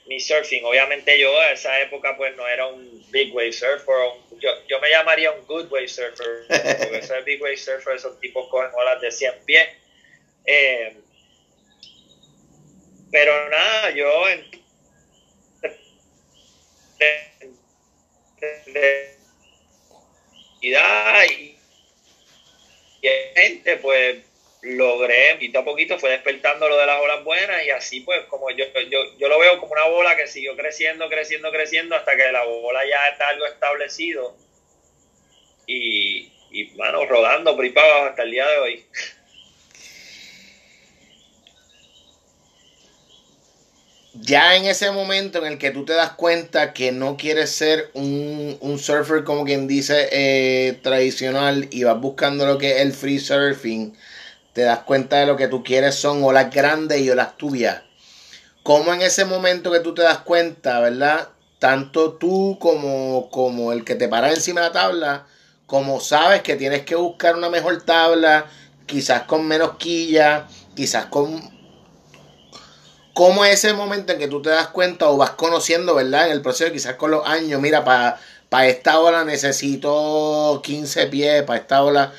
[0.08, 0.64] mi surfing.
[0.66, 3.96] Obviamente yo a esa época pues no era un big wave surfer,
[4.40, 8.48] yo, yo me llamaría un good wave surfer, porque ese big wave surfer, esos tipos
[8.50, 9.70] cogen olas de 100 pies.
[10.46, 10.98] Eh,
[13.12, 14.46] pero nada, yo en,
[20.62, 20.74] y
[23.02, 24.18] y gente, pues
[24.62, 28.52] logré, poquito a poquito fue despertando lo de las olas buenas y así pues como
[28.52, 32.32] yo, yo, yo lo veo como una bola que siguió creciendo, creciendo, creciendo hasta que
[32.32, 34.38] la bola ya está algo establecido
[35.66, 38.86] y, y bueno, rodando por hasta el día de hoy.
[44.14, 47.90] ya en ese momento en el que tú te das cuenta que no quieres ser
[47.94, 52.94] un, un surfer como quien dice eh, tradicional y vas buscando lo que es el
[52.94, 53.96] free surfing,
[54.54, 57.82] te das cuenta de lo que tú quieres son olas grandes y olas tuyas.
[58.64, 61.30] Como en ese momento que tú te das cuenta, ¿verdad?
[61.60, 65.28] Tanto tú como, como el que te para encima de la tabla,
[65.66, 68.46] como sabes que tienes que buscar una mejor tabla,
[68.86, 71.62] quizás con menos quilla, quizás con
[73.14, 76.28] ¿Cómo es ese momento en que tú te das cuenta o vas conociendo, ¿verdad?
[76.28, 81.60] En el proceso, quizás con los años, mira, para esta ola necesito 15 pies, para
[81.60, 82.14] esta ola.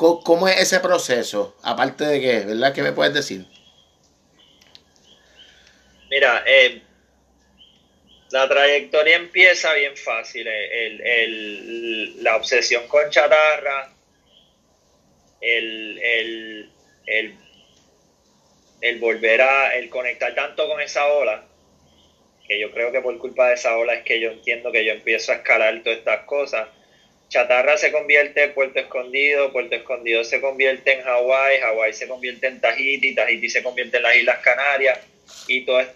[0.00, 1.54] ¿Cómo, es ese proceso?
[1.62, 2.72] Aparte de qué, ¿verdad?
[2.72, 3.44] ¿Qué me puedes decir?
[6.08, 6.80] Mira, eh,
[8.30, 10.48] La trayectoria empieza bien fácil.
[12.22, 13.92] la obsesión con chatarra,
[15.42, 16.70] el, el,
[18.80, 21.44] el, volver a el conectar tanto con esa ola,
[22.48, 24.92] que yo creo que por culpa de esa ola es que yo entiendo que yo
[24.92, 26.68] empiezo a escalar todas estas cosas.
[27.30, 32.48] Chatarra se convierte en Puerto Escondido, Puerto Escondido se convierte en Hawái, Hawái se convierte
[32.48, 34.98] en Tahiti, Tahiti se convierte en las Islas Canarias
[35.46, 35.94] y todo esto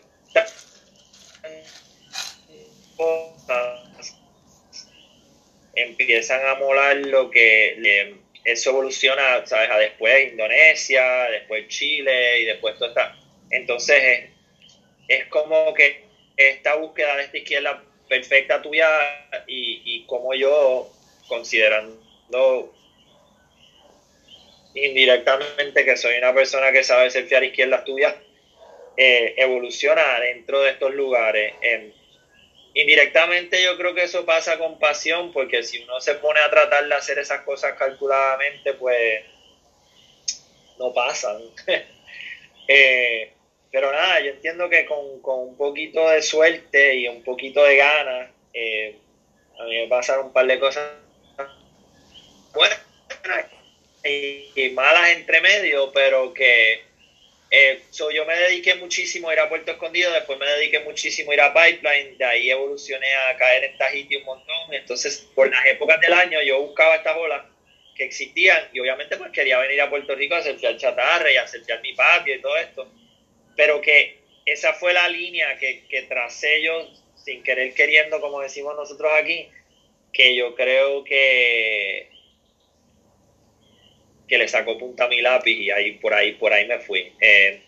[5.74, 9.70] empiezan a molar lo que eso evoluciona, ¿sabes?
[9.70, 13.16] A después Indonesia, después Chile y después todo está.
[13.50, 14.30] Entonces
[15.08, 16.04] es, como que
[16.36, 18.86] esta búsqueda de esta izquierda perfecta tuya
[19.48, 20.92] y, y como yo,
[21.28, 22.72] considerando
[24.74, 28.14] indirectamente que soy una persona que sabe surfear izquierdas tuyas,
[28.96, 31.54] eh, evoluciona dentro de estos lugares.
[32.74, 36.88] indirectamente yo creo que eso pasa con pasión, porque si uno se pone a tratar
[36.88, 39.24] de hacer esas cosas calculadamente, pues
[40.78, 41.40] no pasan.
[42.66, 43.30] Eh,
[43.70, 48.30] pero nada, yo entiendo que con, un poquito de suerte y un poquito de ganas,
[48.54, 48.96] eh,
[49.58, 50.88] a mí me pasaron un par de cosas
[52.54, 52.80] buenas
[54.04, 56.82] y malas entre medio, pero que
[57.56, 61.34] eh, yo me dediqué muchísimo a ir a Puerto Escondido, después me dediqué muchísimo a
[61.34, 64.74] ir a Pipeline, de ahí evolucioné a caer en Tahiti un montón.
[64.74, 67.44] Entonces, por las épocas del año, yo buscaba estas olas
[67.94, 71.42] que existían y obviamente pues quería venir a Puerto Rico a hacer chatarra y a
[71.42, 72.92] hacer mi patio y todo esto.
[73.54, 78.74] Pero que esa fue la línea que, que tracé yo sin querer queriendo, como decimos
[78.74, 79.48] nosotros aquí,
[80.12, 82.13] que yo creo que
[84.28, 87.12] que le sacó punta a mi lápiz y ahí por ahí por ahí me fui.
[87.20, 87.62] Eh,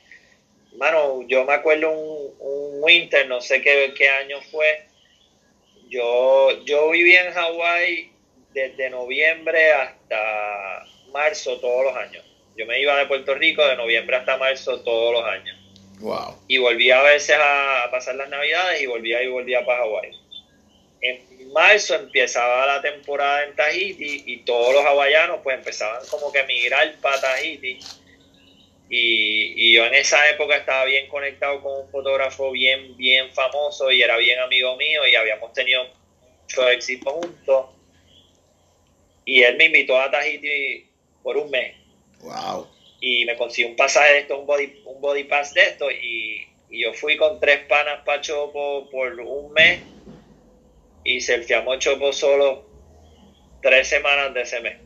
[0.77, 4.85] mano, yo me acuerdo un, un winter, no sé qué, qué, año fue.
[5.89, 8.11] Yo, yo viví en Hawái
[8.53, 12.25] desde noviembre hasta marzo todos los años.
[12.57, 15.57] Yo me iba de Puerto Rico de noviembre hasta marzo todos los años.
[16.01, 16.37] Wow.
[16.49, 20.11] Y volvía a veces a, pasar las navidades y volvía y volvía para Hawái.
[21.03, 26.41] En marzo empezaba la temporada en Tahiti y todos los hawaianos pues empezaban como que
[26.41, 27.79] a migrar para Tahiti.
[28.89, 34.01] Y, yo en esa época estaba bien conectado con un fotógrafo bien, bien famoso y
[34.01, 35.83] era bien amigo mío y habíamos tenido
[36.43, 37.67] mucho éxito juntos.
[39.25, 40.89] Y él me invitó a Tahiti
[41.23, 41.75] por un mes.
[42.21, 42.69] Wow.
[43.01, 45.91] Y me consiguió un pasaje de esto, un body, un body pass de esto.
[45.91, 49.81] Y, yo fui con tres panas para Chopo por un mes
[51.07, 52.67] y selfiamos Chopo solo
[53.63, 54.77] tres semanas de ese mes.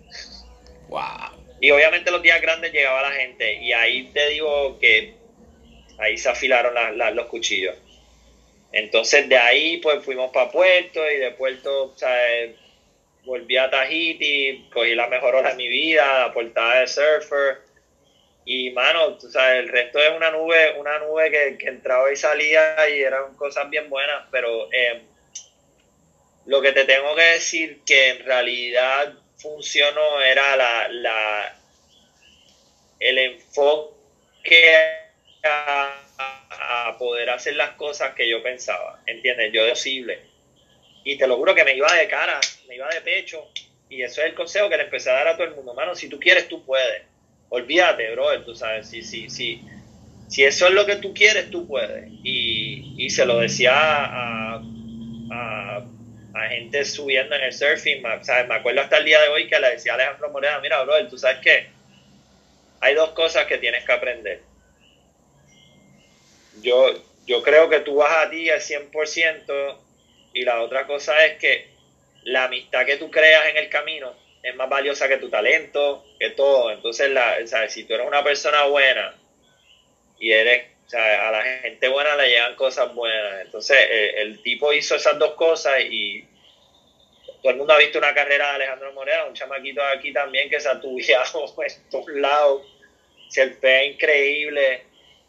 [0.89, 1.41] Wow.
[1.61, 5.15] Y obviamente los días grandes llegaba la gente y ahí te digo que
[5.99, 6.75] ahí se afilaron
[7.17, 7.75] los cuchillos.
[8.73, 11.95] Entonces de ahí pues fuimos para Puerto y de Puerto
[13.25, 17.71] volví a Tahiti, cogí la mejor hora de mi vida, la portada de surfer
[18.45, 22.89] y mano, tú sabes, el resto es una nube, una nube que, entraba y salía
[22.89, 25.03] y eran cosas bien buenas, pero eh,
[26.51, 31.57] lo que te tengo que decir que en realidad funcionó era la, la
[32.99, 34.75] el enfoque
[35.45, 39.53] a, poder hacer las cosas que yo pensaba, ¿entiendes?
[39.53, 40.19] Yo posible.
[41.05, 43.49] Y te lo juro que me iba de cara, me iba de pecho.
[43.89, 45.73] Y eso es el consejo que le empecé a dar a todo el mundo.
[45.73, 47.05] Mano, si tú quieres, tú puedes.
[47.49, 48.89] Olvídate, brother, tú sabes.
[48.89, 49.63] Si, si, si,
[50.29, 52.11] si eso es lo que tú quieres, tú puedes.
[52.25, 54.61] Y, y se lo decía a
[56.49, 58.03] gente subiendo en el surfing.
[58.03, 61.09] Me acuerdo hasta el día de hoy que le decía a Alejandro Morena, mira, brother,
[61.09, 61.69] tú sabes que
[62.81, 64.41] hay dos cosas que tienes que aprender.
[66.63, 69.79] Yo, yo creo que tú vas a ti al 100%
[70.33, 71.69] y la otra cosa es que
[72.25, 76.31] la amistad que tú creas en el camino es más valiosa que tu talento, que
[76.31, 76.71] todo.
[76.71, 77.37] Entonces, la,
[77.69, 79.15] si tú eres una persona buena
[80.19, 83.43] y eres o sea, a la gente buena le llegan cosas buenas.
[83.43, 86.25] Entonces, eh, el tipo hizo esas dos cosas y
[87.41, 90.59] todo el mundo ha visto una carrera de Alejandro Moreno, un chamaquito aquí también que
[90.59, 92.63] se ha tubiado en todos lados.
[93.29, 94.83] Se ve increíble.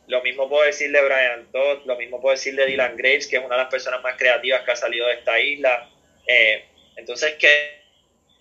[0.07, 3.37] Lo mismo puedo decir de Brian Todd, lo mismo puedo decir de Dylan Graves, que
[3.37, 5.91] es una de las personas más creativas que ha salido de esta isla.
[6.25, 7.83] Eh, entonces, que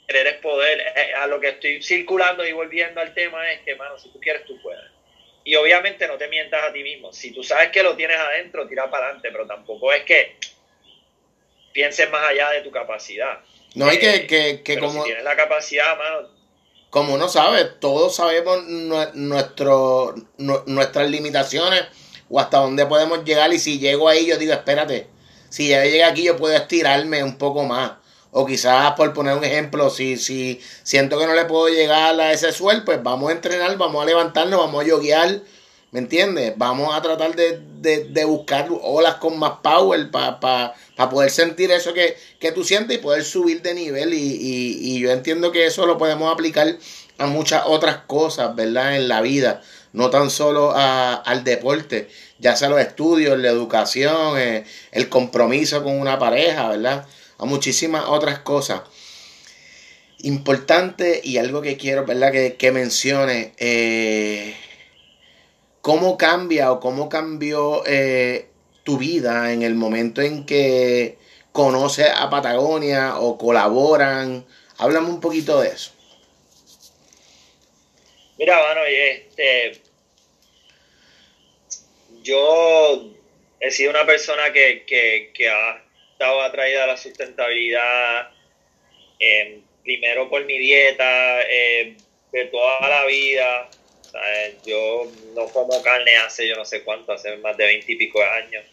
[0.07, 0.81] querer es poder.
[0.97, 4.19] Eh, a lo que estoy circulando y volviendo al tema es que, mano, si tú
[4.21, 5.00] quieres, tú puedes.
[5.45, 7.13] Y obviamente no te mientas a ti mismo.
[7.13, 10.37] Si tú sabes que lo tienes adentro, tira para adelante, pero tampoco es que
[11.73, 13.41] pienses más allá de tu capacidad.
[13.75, 15.03] No, hay que, que, que como...
[15.03, 16.29] Si tienes la capacidad, mano...
[16.91, 18.65] Como uno sabe, todos sabemos
[19.15, 21.85] nuestro, nuestras limitaciones
[22.29, 25.07] o hasta dónde podemos llegar y si llego ahí yo digo, espérate,
[25.51, 27.93] si ya llegué aquí yo puedo estirarme un poco más.
[28.33, 32.33] O quizás, por poner un ejemplo, si, si siento que no le puedo llegar a
[32.33, 35.41] ese suelo, pues vamos a entrenar, vamos a levantarnos, vamos a yoguear,
[35.91, 36.55] ¿me entiendes?
[36.57, 40.75] Vamos a tratar de, buscar olas con más power para
[41.11, 42.17] poder sentir eso que,
[42.53, 44.15] tú sientes y poder subir de nivel.
[44.15, 44.39] Y,
[44.81, 46.77] y, yo entiendo que eso lo podemos aplicar
[47.19, 48.97] a muchas otras cosas, ¿verdad?
[48.97, 49.61] En la vida,
[49.93, 55.99] no tan solo al deporte, ya sea los estudios, la educación, eh, el compromiso con
[55.99, 57.07] una pareja, ¿verdad?
[57.41, 58.83] A muchísimas otras cosas.
[60.19, 62.31] Importante y algo que quiero, ¿verdad?
[62.31, 64.55] Que, que mencione, eh,
[65.81, 68.49] cómo cambia o cómo cambió eh,
[68.85, 71.17] tu vida en el momento en que
[71.53, 74.45] conoces a Patagonia o colaboran.
[74.77, 75.93] Háblame un poquito de eso.
[78.39, 79.81] Mira, bueno, este,
[82.23, 83.11] yo
[83.61, 85.90] he sido una persona que, que, que ha
[86.21, 88.31] estado atraída a la sustentabilidad,
[89.19, 91.97] eh, primero por mi dieta, eh,
[92.31, 93.71] de toda la vida.
[94.67, 98.21] Yo no como carne hace yo no sé cuánto, hace más de veinte y pico
[98.21, 98.65] de años.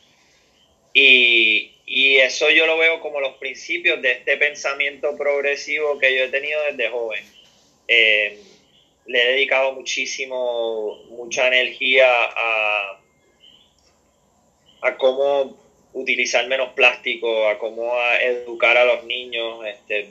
[0.93, 1.71] Y,
[2.17, 6.61] eso yo lo veo como los principios de este pensamiento progresivo que yo he tenido
[6.63, 7.23] desde joven.
[7.87, 8.41] Eh,
[9.05, 12.99] le he dedicado muchísimo, mucha energía a,
[14.81, 15.66] a cómo
[15.97, 19.65] utilizar menos plástico, a cómo educar a los niños.
[19.65, 20.09] Este,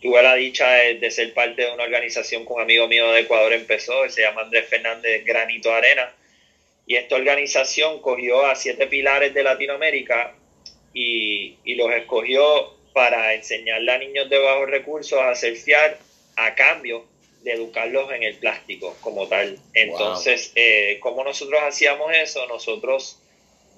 [0.00, 3.52] tuve la dicha de, ser parte de una organización que un amigo mío de Ecuador
[3.52, 6.12] empezó, se llama Andrés Fernández Granito Arena.
[6.86, 10.34] Y esta organización cogió a siete pilares de Latinoamérica
[10.92, 15.98] y, y los escogió para enseñarle a niños de bajos recursos a surfear
[16.36, 17.04] a cambio
[17.42, 19.58] de educarlos en el plástico como tal.
[19.74, 22.46] Entonces, eh, ¿cómo nosotros hacíamos eso?
[22.46, 23.18] Nosotros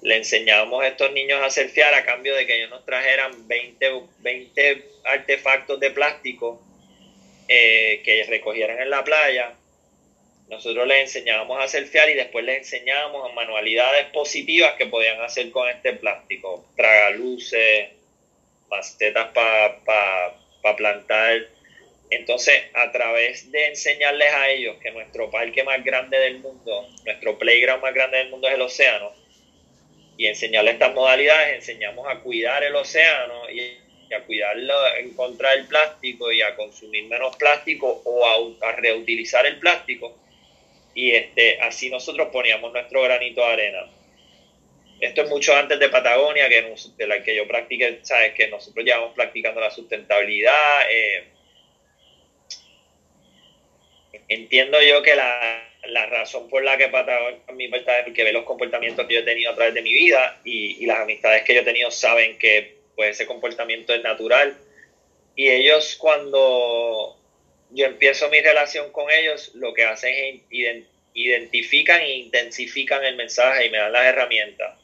[0.01, 3.91] le enseñábamos a estos niños a surfear a cambio de que ellos nos trajeran 20,
[4.19, 6.61] 20 artefactos de plástico
[7.47, 9.53] eh, que recogieran en la playa.
[10.49, 15.69] Nosotros les enseñábamos a surfear y después les enseñábamos manualidades positivas que podían hacer con
[15.69, 16.65] este plástico.
[16.75, 17.89] Tragaluces,
[18.69, 21.41] macetas para plantar.
[22.09, 27.37] Entonces, a través de enseñarles a ellos que nuestro parque más grande del mundo, nuestro
[27.37, 29.13] playground más grande del mundo es el océano,
[30.19, 33.77] y enseñarle estas modalidades, enseñamos a cuidar el océano y,
[34.13, 39.59] a cuidarlo en contra del plástico y a consumir menos plástico o a, reutilizar el
[39.59, 40.17] plástico.
[40.93, 43.85] Y este, así nosotros poníamos nuestro granito de arena.
[44.99, 48.83] Esto es mucho antes de Patagonia, que de la que yo practiqué, sabes que nosotros
[48.83, 50.81] llevamos practicando la sustentabilidad.
[50.91, 51.23] Eh,
[54.27, 57.71] entiendo yo que la, la razón por la que Patagonia a mi es
[58.03, 60.99] porque ve los comportamientos que yo he tenido a través de mi vida y, las
[60.99, 64.57] amistades que yo he tenido saben que pues, ese comportamiento es natural.
[65.35, 67.17] Y ellos cuando
[67.71, 70.13] yo empiezo mi relación con ellos, lo que hacen
[70.51, 74.79] es identifican e intensifican el mensaje y me dan las herramientas.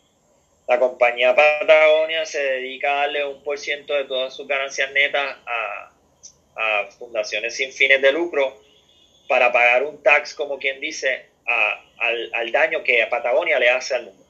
[0.67, 5.37] La compañía Patagonia se dedica a darle un por ciento de todas sus ganancias netas
[5.45, 8.64] a fundaciones sin fines de lucro
[9.27, 11.25] para pagar un tax, como quien dice,
[11.97, 14.23] al, daño que Patagonia le hace al mundo.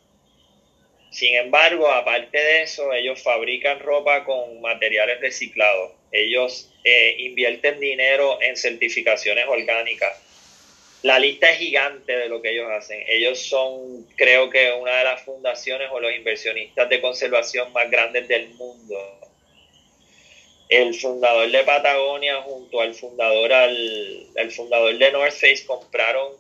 [1.11, 5.93] Sin embargo, aparte de eso, ellos fabrican ropa con materiales reciclados.
[6.11, 10.21] Ellos eh, invierten dinero en certificaciones orgánicas.
[11.03, 13.03] La lista es gigante de lo que ellos hacen.
[13.07, 18.27] Ellos son, creo que, una de las fundaciones o los inversionistas de conservación más grandes
[18.27, 19.25] del mundo
[20.69, 26.33] el fundador de Patagonia junto al fundador, al, fundador de North Face compraron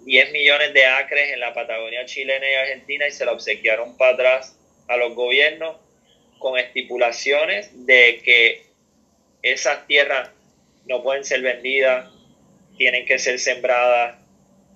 [0.00, 4.12] 10 millones de acres en la Patagonia chilena y argentina y se la obsequiaron para
[4.12, 5.76] atrás a los gobiernos
[6.38, 8.66] con estipulaciones de que
[9.42, 10.30] esas tierras
[10.86, 12.08] no pueden ser vendidas,
[12.76, 14.16] tienen que ser sembradas,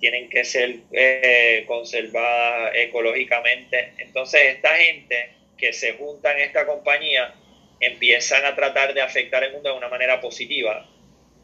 [0.01, 3.92] tienen que ser eh, conservadas ecológicamente.
[3.99, 7.35] Entonces esta gente que se junta en esta compañía
[7.81, 10.87] empiezan a tratar de afectar el mundo de una manera positiva,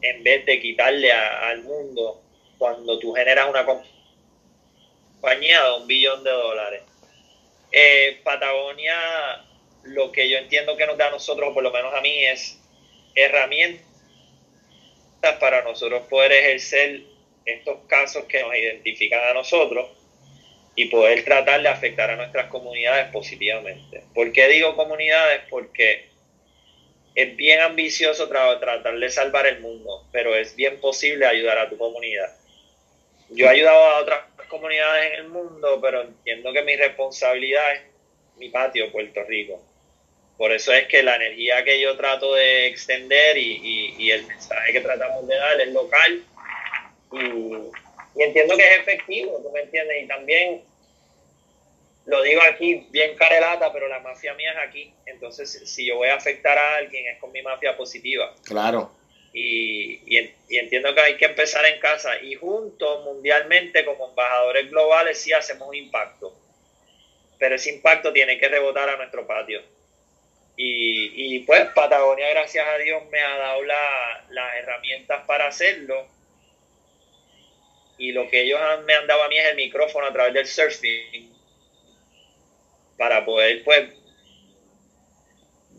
[0.02, 2.22] en vez de quitarle al mundo
[2.58, 6.82] cuando tú generas una compañía de un billón de dólares.
[7.72, 9.44] Eh, Patagonia,
[9.84, 12.60] lo que yo entiendo que nos da a nosotros, por lo menos a mí, es
[13.14, 13.84] herramientas
[15.40, 17.00] para nosotros poder ejercer
[17.46, 19.90] estos casos que nos identifican a nosotros
[20.74, 24.02] y poder tratar de afectar a nuestras comunidades positivamente.
[24.14, 25.42] ¿Por qué digo comunidades?
[25.48, 26.15] Porque
[27.16, 31.78] es bien ambicioso tratar de salvar el mundo, pero es bien posible ayudar a tu
[31.78, 32.30] comunidad.
[33.30, 37.80] Yo he ayudado a otras comunidades en el mundo, pero entiendo que mi responsabilidad es
[38.36, 39.62] mi patio, Puerto Rico.
[40.36, 44.82] Por eso es que la energía que yo trato de extender y, el mensaje que
[44.82, 46.22] tratamos de dar es local
[47.12, 50.04] y, entiendo que es efectivo, ¿tú me entiendes?
[50.04, 50.62] Y también
[52.06, 54.94] lo digo aquí bien carelata, pero la mafia mía es aquí.
[55.06, 58.32] Entonces, si yo voy a afectar a alguien, es con mi mafia positiva.
[58.44, 58.92] Claro.
[59.32, 62.22] Y, y, entiendo que hay que empezar en casa.
[62.22, 66.32] Y juntos, mundialmente, como embajadores globales, sí hacemos un impacto.
[67.38, 69.60] Pero ese impacto tiene que rebotar a nuestro patio.
[70.56, 76.06] Y, y pues Patagonia, gracias a Dios, me ha dado las herramientas para hacerlo.
[77.98, 80.46] Y lo que ellos me han dado a mí es el micrófono a través del
[80.46, 81.35] surfing
[82.96, 83.90] para poder pues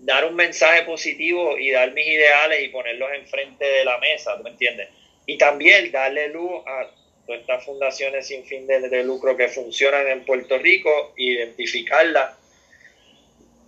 [0.08, 4.44] dar un mensaje positivo y dar mis ideales y ponerlos enfrente de la mesa, ¿tú
[4.44, 4.90] me entiendes?
[5.26, 6.90] Y también darle luz a
[7.26, 12.38] todas estas fundaciones sin fin de, lucro que funcionan en Puerto Rico, identificarlas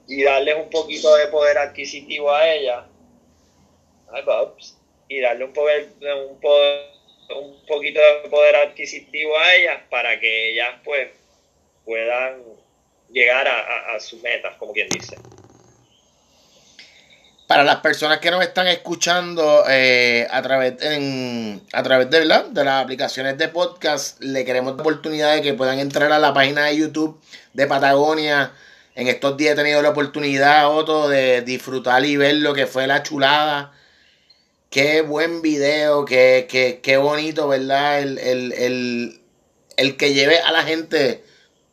[0.08, 2.86] y darles un poquito de poder adquisitivo a ellas.
[5.10, 5.89] y darle un, poder,
[6.30, 6.89] un, poder,
[7.36, 11.10] un poquito de poder adquisitivo a ellas para que ellas pues
[11.84, 12.59] puedan
[13.12, 15.18] llegar a, sus metas, como quien dice.
[17.47, 20.74] Para las personas que nos están escuchando eh, a través
[21.74, 25.80] a través de, de las aplicaciones de podcast, le queremos la oportunidad de que puedan
[25.80, 27.20] entrar a la página de YouTube
[27.53, 28.51] de Patagonia.
[28.93, 32.86] En estos días he tenido la oportunidad, Otto, de disfrutar y ver lo que fue
[32.86, 33.74] la chulada.
[34.70, 37.99] Qué buen video, qué, qué, qué bonito, ¿verdad?
[37.99, 39.22] El, el,
[39.78, 41.24] el que lleve a la gente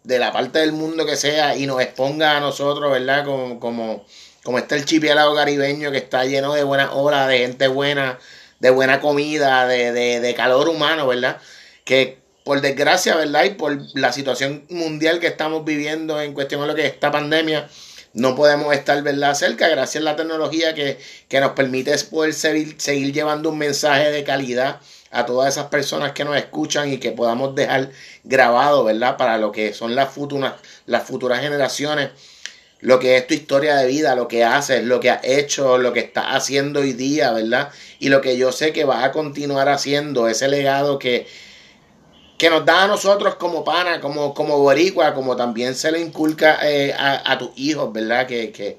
[0.06, 3.24] de la parte del mundo que sea y nos exponga a nosotros, ¿verdad?
[3.24, 4.06] Como, como,
[4.44, 8.18] como está el chipiélago caribeño que está lleno de buenas obras, de gente buena,
[8.60, 11.38] de buena comida, de, de, de calor humano, ¿verdad?
[11.84, 13.44] Que por desgracia, ¿verdad?
[13.44, 17.10] Y por la situación mundial que estamos viviendo en cuestión de lo que es esta
[17.10, 17.68] pandemia,
[18.12, 19.34] no podemos estar, ¿verdad?
[19.34, 20.98] Cerca, gracias a la tecnología que,
[21.28, 24.80] que nos permite poder seguir, seguir llevando un mensaje de calidad
[25.10, 27.90] a todas esas personas que nos escuchan y que podamos dejar
[28.24, 29.16] grabado, ¿verdad?
[29.16, 30.54] Para lo que son las futuras,
[30.86, 32.10] las futuras generaciones,
[32.80, 35.92] lo que es tu historia de vida, lo que haces, lo que has hecho, lo
[35.92, 37.70] que estás haciendo hoy día, ¿verdad?
[37.98, 41.26] Y lo que yo sé que vas a continuar haciendo, ese legado que,
[42.38, 46.58] que nos da a nosotros como pana, como, como boricua, como también se le inculca
[46.62, 48.26] eh, a, tus hijos, ¿verdad?
[48.26, 48.78] Que, que,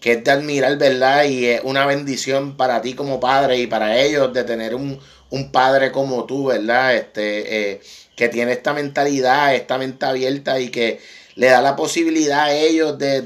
[0.00, 1.24] que es de admirar, ¿verdad?
[1.24, 5.00] Y es una bendición para ti como padre y para ellos de tener un,
[5.30, 6.94] un padre como tú, ¿verdad?
[6.94, 7.80] Este, eh,
[8.16, 11.00] que tiene esta mentalidad, esta mente abierta y que
[11.34, 13.22] le da la posibilidad a ellos de,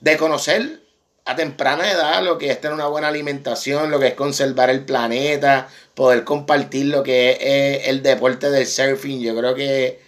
[0.00, 0.80] de, conocer
[1.26, 4.84] a temprana edad lo que es tener una buena alimentación, lo que es conservar el
[4.86, 9.20] planeta, poder compartir lo que es eh, el deporte del surfing.
[9.20, 10.00] Yo creo que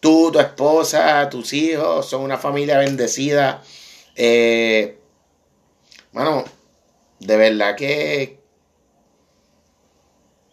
[0.00, 3.62] tú, tu esposa, tus hijos son una familia bendecida.
[4.16, 4.98] Eh,
[6.10, 6.44] bueno,
[7.20, 8.41] de verdad que,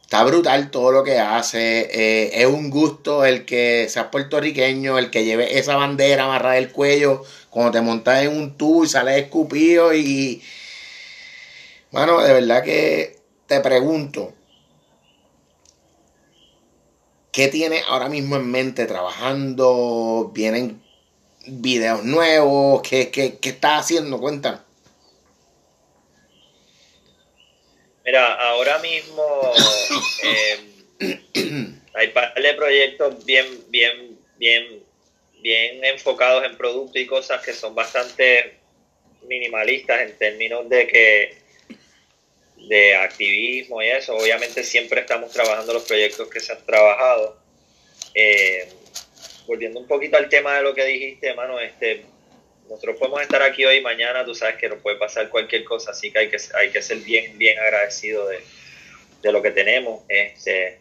[0.09, 1.81] Está brutal todo lo que hace.
[1.81, 6.71] Eh, es un gusto el que seas puertorriqueño, el que lleve esa bandera amarrada del
[6.71, 9.93] cuello cuando te montas en un tubo y sales escupido.
[9.93, 10.41] Y.
[11.91, 14.33] Bueno, de verdad que te pregunto.
[17.31, 20.31] ¿Qué tienes ahora mismo en mente trabajando?
[20.33, 20.81] ¿Vienen
[21.45, 22.81] videos nuevos?
[22.81, 24.19] ¿Qué, qué, qué estás haciendo?
[24.19, 24.61] Cuéntanos.
[28.09, 29.53] Mira, ahora mismo
[30.23, 34.83] eh, hay par de proyectos bien, bien, bien,
[35.43, 38.55] bien enfocados en producto y cosas que son bastante
[39.27, 41.37] minimalistas en términos de que
[42.67, 44.15] de activismo y eso.
[44.15, 47.37] Obviamente siempre estamos trabajando los proyectos que se han trabajado.
[48.15, 48.69] Eh,
[49.45, 52.05] volviendo un poquito al tema de lo que dijiste, hermano, este,
[52.69, 55.89] nosotros podemos estar aquí hoy y mañana, tú sabes que nos puede pasar cualquier cosa,
[55.91, 60.03] así que hay que, hay que ser bien, bien agradecido de, lo que tenemos.
[60.07, 60.77] Este,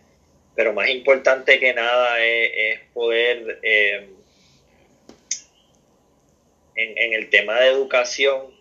[0.55, 4.07] pero más importante que nada es, poder, eh,
[6.75, 8.55] en, el tema de educación,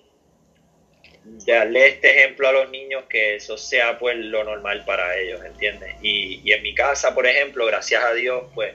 [1.45, 5.95] darle este ejemplo a los niños que eso sea pues lo normal para ellos, ¿entiendes?
[6.01, 8.73] Y, y en mi casa, por ejemplo, gracias a Dios, pues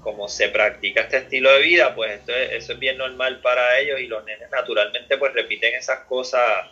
[0.00, 4.00] como se practica este estilo de vida, pues esto eso es bien normal para ellos
[4.00, 6.68] y los nenes naturalmente pues repiten esas cosas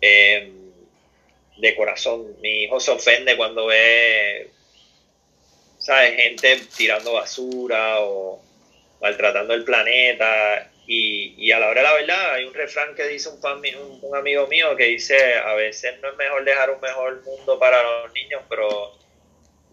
[0.00, 0.70] em,
[1.56, 2.36] de corazón.
[2.40, 4.50] Mi hijo se ofende cuando ve,
[5.78, 6.16] ¿sabes?
[6.16, 8.42] Gente tirando basura o
[9.00, 10.70] maltratando el planeta.
[10.86, 13.98] Y, y a la hora de la verdad, hay un refrán que dice un, un,
[14.02, 17.80] un amigo mío que dice, a veces no es mejor dejar un mejor mundo para
[17.82, 18.98] los niños, pero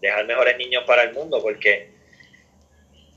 [0.00, 1.98] dejar mejores niños para el mundo, porque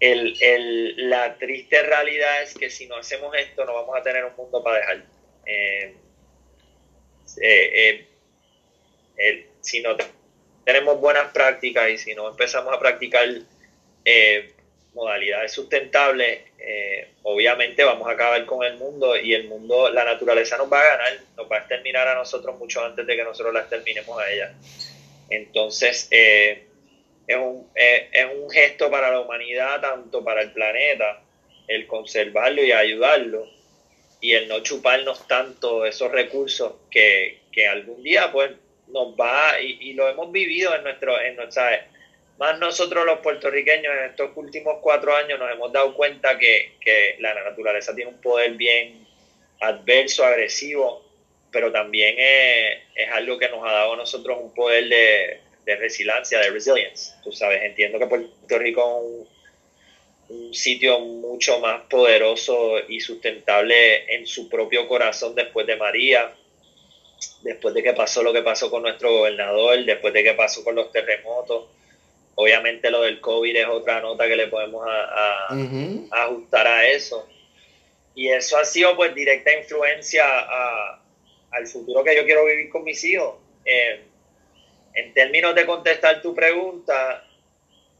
[0.01, 4.25] el, el, la triste realidad es que si no hacemos esto no vamos a tener
[4.25, 5.03] un mundo para dejar.
[5.45, 5.95] Eh,
[7.41, 8.07] eh,
[9.17, 9.95] eh, si no
[10.65, 13.29] tenemos buenas prácticas y si no empezamos a practicar
[14.93, 16.41] modalidades sustentables,
[17.21, 20.97] obviamente vamos a acabar con el mundo y el mundo, la naturaleza nos va a
[20.97, 24.31] ganar, nos va a exterminar a nosotros mucho antes de que nosotros la exterminemos a
[24.31, 24.53] ella.
[25.29, 26.09] Entonces,
[27.31, 31.21] es un, es un gesto para la humanidad, tanto para el planeta,
[31.67, 33.47] el conservarlo y ayudarlo,
[34.19, 38.51] y el no chuparnos tanto esos recursos que, algún día pues
[38.87, 41.87] nos va y, lo hemos vivido en nuestro en nuestra
[42.37, 47.33] más nosotros los puertorriqueños en estos últimos cuatro años nos hemos dado cuenta que, la
[47.35, 49.05] naturaleza tiene un poder bien
[49.59, 51.05] adverso, agresivo,
[51.51, 55.75] pero también es, es algo que nos ha dado a nosotros un poder de, de
[55.75, 57.13] resiliencia, de resilience.
[57.23, 59.27] Tú sabes, entiendo que Puerto Rico es un,
[60.31, 66.33] un sitio mucho más poderoso y sustentable en su propio corazón después de María,
[67.41, 70.75] después de que pasó lo que pasó con nuestro gobernador, después de que pasó con
[70.75, 71.65] los terremotos.
[72.35, 75.47] Obviamente lo del COVID es otra nota que le podemos a,
[76.11, 77.27] ajustar a eso.
[78.15, 80.23] Y eso ha sido pues directa influencia
[81.51, 83.35] al futuro que yo quiero vivir con mis hijos.
[83.65, 84.01] Eh,
[84.93, 87.25] en términos de contestar tu pregunta,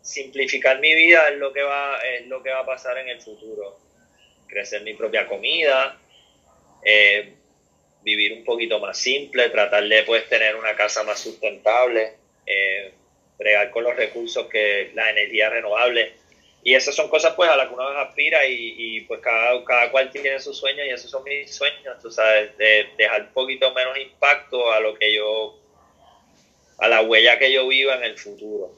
[0.01, 3.21] simplificar mi vida es lo que va, es lo que va a pasar en el
[3.21, 3.77] futuro.
[4.47, 5.97] Crecer mi propia comida,
[6.83, 7.33] eh,
[8.03, 12.13] vivir un poquito más simple, tratar de pues, tener una casa más sustentable,
[12.45, 12.93] eh,
[13.71, 16.13] con los recursos que la energía renovable.
[16.63, 19.89] Y esas son cosas pues a las que uno aspira y, y pues cada, cada
[19.89, 23.73] cual tiene sus sueños y esos son mis sueños, tú sabes, de dejar un poquito
[23.73, 25.57] menos impacto a lo que yo,
[26.81, 28.73] a la huella que yo viva en el futuro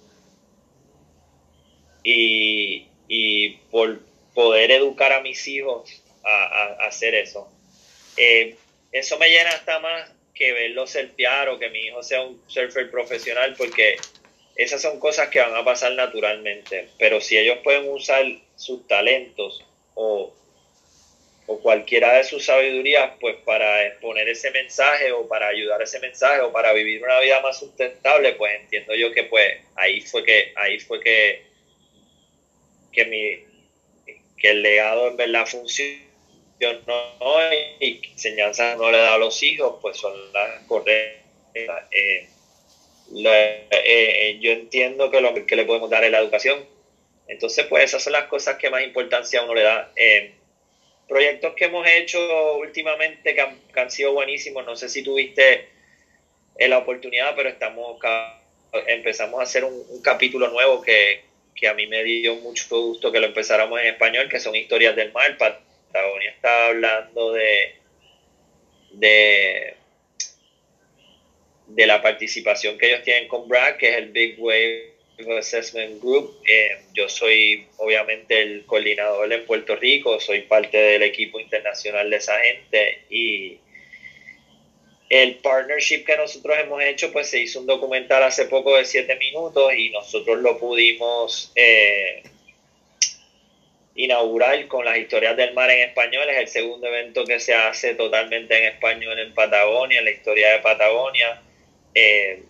[2.03, 2.87] y,
[3.71, 3.99] por
[4.33, 7.49] poder educar a mis hijos a, hacer eso.
[8.17, 8.55] Eh,
[8.91, 12.91] eso me llena hasta más que verlo surfear o que mi hijo sea un surfer
[12.91, 13.95] profesional, porque
[14.55, 16.89] esas son cosas que van a pasar naturalmente.
[16.99, 18.25] Pero si ellos pueden usar
[18.55, 20.33] sus talentos o,
[21.45, 25.99] o cualquiera de sus sabidurías, pues para exponer ese mensaje o para ayudar a ese
[25.99, 30.23] mensaje o para vivir una vida más sustentable, pues entiendo yo que pues ahí fue
[30.23, 31.53] que ahí fue que
[32.93, 36.03] que, mi, que el legado en verdad funcionó
[37.79, 41.23] y que enseñanza no le da a los hijos, pues son las correctas.
[41.91, 42.29] Eh,
[43.15, 46.65] eh, yo entiendo que lo que le podemos dar es la educación.
[47.27, 49.91] Entonces, pues esas son las cosas que más importancia uno le da.
[49.95, 50.33] Eh,
[51.07, 55.69] proyectos que hemos hecho últimamente que han, sido buenísimos, no sé si tuviste
[56.59, 57.99] la oportunidad, pero estamos
[58.87, 61.23] empezamos a hacer un capítulo nuevo que,
[61.55, 64.95] que a mí me dio mucho gusto que lo empezáramos en español, que son historias
[64.95, 65.37] del mar.
[65.37, 67.75] Patagonia está hablando de,
[68.91, 69.75] de,
[71.67, 74.92] de la participación que ellos tienen con BRAC, que es el Big Wave
[75.39, 76.41] Assessment Group.
[76.47, 82.17] Eh, yo soy obviamente el coordinador en Puerto Rico, soy parte del equipo internacional de
[82.17, 83.59] esa gente y
[85.09, 89.15] el partnership que nosotros hemos hecho, pues se hizo un documental hace poco de siete
[89.15, 92.23] minutos y nosotros lo pudimos eh,
[93.95, 96.27] inaugurar con las historias del mar en español.
[96.29, 100.53] Es el segundo evento que se hace totalmente en español en Patagonia, en la historia
[100.53, 101.41] de Patagonia.
[101.93, 102.41] Eh,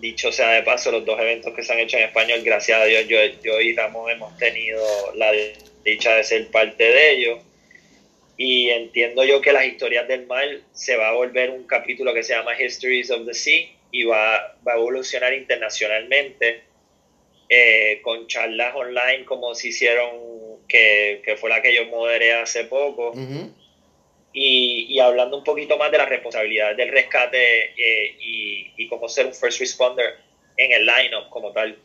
[0.00, 2.84] dicho sea de paso, los dos eventos que se han hecho en español, gracias a
[2.84, 4.82] Dios, yo, yo y Ramón hemos tenido
[5.14, 5.32] la
[5.84, 7.40] dicha de ser parte de ellos.
[8.36, 12.22] Y entiendo yo que las historias del mar se va a volver un capítulo que
[12.22, 16.62] se llama Histories of the Sea y va, va a evolucionar internacionalmente
[17.48, 20.10] eh, con charlas online como se hicieron,
[20.66, 23.12] que, que, fue la que yo moderé hace poco,
[24.32, 29.08] y, y, hablando un poquito más de las responsabilidades del rescate eh, y, y cómo
[29.08, 30.16] ser un first responder
[30.56, 31.76] en el line-up como tal.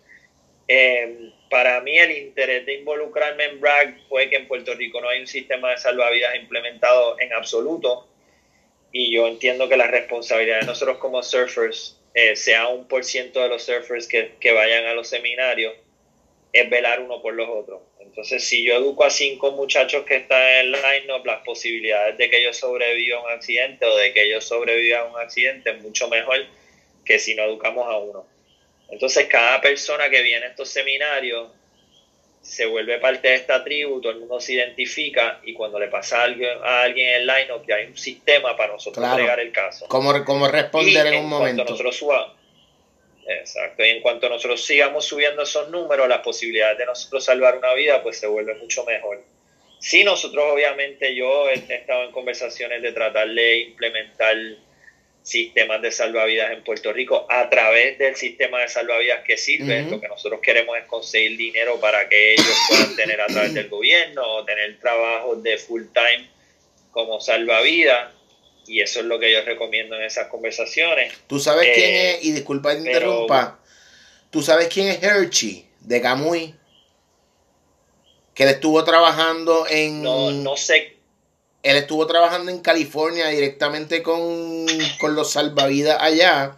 [0.67, 5.07] Eh, para mí el interés de involucrarme en BRAG fue que en Puerto Rico no
[5.07, 8.07] hay un sistema de salvavidas implementado en absoluto
[8.91, 13.41] y yo entiendo que la responsabilidad de nosotros como surfers, eh, sea un por ciento
[13.41, 15.73] de los surfers que, que, vayan a los seminarios,
[16.57, 17.81] es velar uno por los otros.
[17.99, 22.39] Entonces, si yo educo a cinco muchachos que están en line-up, las posibilidades de que
[22.39, 26.07] ellos sobrevivan a un accidente o de que ellos sobrevivan a un accidente es mucho
[26.07, 26.45] mejor
[27.05, 28.25] que si no educamos a uno.
[28.89, 31.49] Entonces cada persona que viene a estos seminarios
[32.41, 36.23] se vuelve parte de esta tribu, todo el mundo se identifica y cuando le pasa
[36.23, 39.41] algo a alguien en el line que hay un sistema para nosotros claro.
[39.41, 39.85] el caso.
[39.89, 41.65] ¿Cómo, cómo responder en, un momento?
[41.65, 42.36] Nosotros suba,
[43.27, 47.73] Exacto, y en cuanto nosotros sigamos subiendo esos números, las posibilidades de nosotros salvar una
[47.73, 49.21] vida pues se vuelven mucho mejor.
[49.79, 54.35] Sí, nosotros obviamente yo he estado en conversaciones de tratar de implementar
[55.21, 59.83] sistemas de salvavidas en Puerto Rico a través del sistema de salvavidas que sirve.
[59.83, 63.67] Lo que nosotros queremos es conseguir dinero para que ellos puedan tener a través del
[63.67, 66.29] gobierno o tener trabajos de full time
[66.91, 68.13] como salvavidas.
[68.67, 71.13] Y eso es lo que yo recomiendo en esas conversaciones.
[71.27, 72.25] ¿Tú sabes quién eh, es?
[72.25, 73.59] Y disculpa que interrumpa.
[74.29, 76.53] ¿Tú sabes quién es Hershey de Camuy?
[78.33, 80.03] Que él estuvo trabajando en...
[80.03, 80.97] No, no sé
[81.67, 84.65] él estuvo trabajando en California directamente con,
[85.09, 86.55] los salvavidas allá.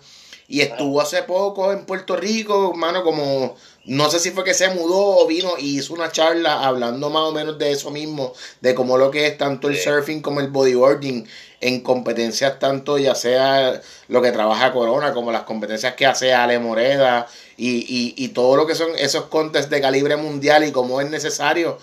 [0.47, 3.55] Y estuvo hace poco en Puerto Rico, hermano, como
[3.85, 7.23] no sé si fue que se mudó o vino y hizo una charla hablando más
[7.23, 10.47] o menos de eso mismo, de cómo lo que es tanto el surfing como el
[10.47, 11.27] bodyboarding
[11.61, 16.59] en competencias tanto ya sea lo que trabaja Corona como las competencias que hace Ale
[16.59, 21.01] Moreda y, y, y todo lo que son esos contests de calibre mundial y cómo
[21.01, 21.77] es necesario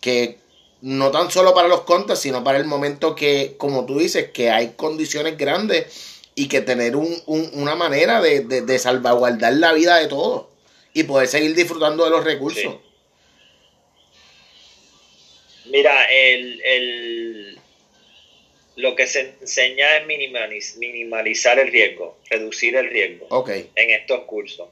[0.00, 0.38] que
[0.82, 4.50] no tan solo para los contas, sino para el momento que, como tú dices, que
[4.50, 10.46] hay condiciones grandes y que tener un, una manera de, salvaguardar la vida de todos
[10.94, 12.76] y poder seguir disfrutando de los recursos.
[15.66, 17.59] Mira, el,
[18.80, 20.06] lo que se enseña es
[20.76, 24.68] minimalizar el riesgo, reducir el riesgo en estos cursos.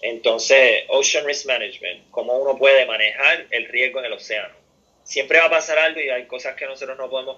[0.00, 4.64] Entonces, Ocean Risk Management, cómo uno puede manejar el riesgo en el océano
[5.04, 7.36] siempre va a pasar algo y hay cosas que nosotros no podemos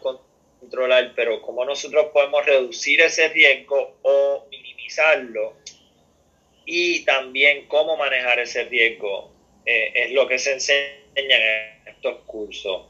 [0.61, 5.55] controlar, pero cómo nosotros podemos reducir ese riesgo o minimizarlo
[6.65, 9.31] y también cómo manejar ese riesgo
[9.67, 12.87] eh, es lo que se enseña en estos cursos.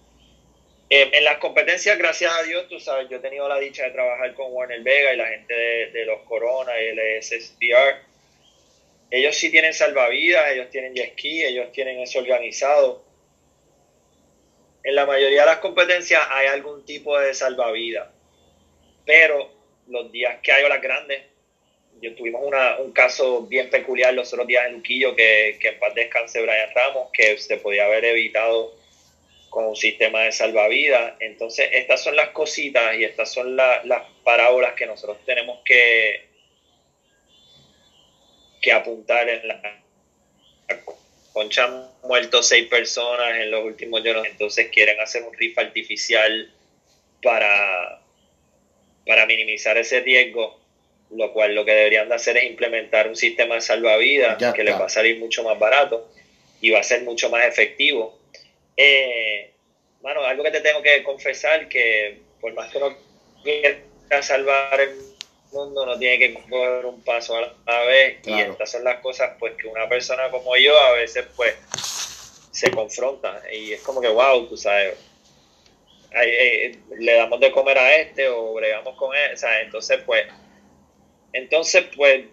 [0.88, 3.90] Eh, en las competencias, gracias a Dios, tú sabes, yo he tenido la dicha de
[3.90, 8.04] trabajar con Warner Vega y la gente de, los Corona y el SSPR.
[9.10, 13.06] Ellos sí tienen salvavidas, ellos tienen jet ski, ellos tienen eso organizado
[14.86, 18.08] en la mayoría de las competencias hay algún tipo de salvavidas,
[19.04, 19.50] pero
[19.88, 21.22] los días que hay olas grandes,
[22.00, 22.40] yo tuvimos
[22.78, 26.70] un caso bien peculiar los otros días en Luquillo, que, que en paz descanse Brian
[26.72, 28.76] Ramos, que se podía haber evitado
[29.50, 31.14] con un sistema de salvavidas.
[31.20, 36.28] Entonces, estas son las cositas y estas son las parábolas que nosotros tenemos que,
[38.60, 39.82] que apuntar en la
[41.36, 46.50] Concha han muerto seis personas en los últimos años, entonces quieren hacer un riff artificial
[47.22, 48.00] para,
[49.06, 50.58] para minimizar ese riesgo,
[51.10, 54.80] lo cual lo que deberían de hacer es implementar un sistema de salvavidas que les
[54.80, 56.10] va a salir mucho más barato
[56.62, 58.18] y va a ser mucho más efectivo.
[58.76, 59.50] Eh,
[60.02, 62.96] mano, algo que te tengo que confesar, que por más que no
[63.42, 65.16] quiera salvar el
[65.52, 69.32] mundo no tiene que coger un paso a la vez y estas son las cosas
[69.38, 71.54] pues que una persona como yo a veces pues
[72.52, 74.96] se confronta y es como que wow, tú sabes,
[76.22, 80.26] eh, le damos de comer a este o bregamos con él, entonces pues,
[81.32, 82.24] entonces pues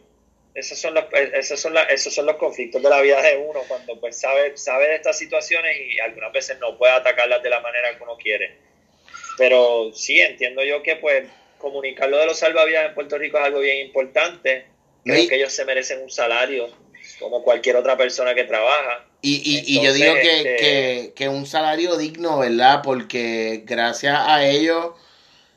[0.55, 3.99] esos son los esos son esos son los conflictos de la vida de uno cuando
[3.99, 7.95] pues sabe sabe de estas situaciones y algunas veces no puede atacarlas de la manera
[7.97, 8.57] que uno quiere
[9.37, 11.25] pero sí entiendo yo que pues
[11.63, 14.65] comunicar lo de los salvavidas en Puerto Rico es algo bien importante.
[15.03, 16.69] Creo que ellos se merecen un salario
[17.19, 19.05] como cualquier otra persona que trabaja.
[19.21, 22.81] Y, y, yo digo que, este, que, que, un salario digno, ¿verdad?
[22.83, 24.91] Porque gracias a ellos,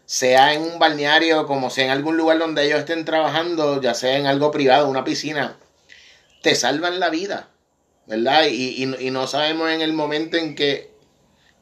[0.07, 4.17] sea en un balneario, como sea en algún lugar donde ellos estén trabajando, ya sea
[4.17, 5.59] en algo privado, una piscina,
[6.43, 7.51] te salvan la vida,
[8.07, 8.47] ¿verdad?
[8.47, 10.97] Y, y, y no sabemos en el momento en que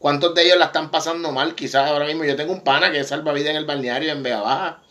[0.05, 1.55] ¿Cuántos de ellos la están pasando mal?
[1.55, 4.43] Quizás ahora mismo yo tengo un pana que salva vida en el balneario en Vega
[4.43, 4.83] Baja.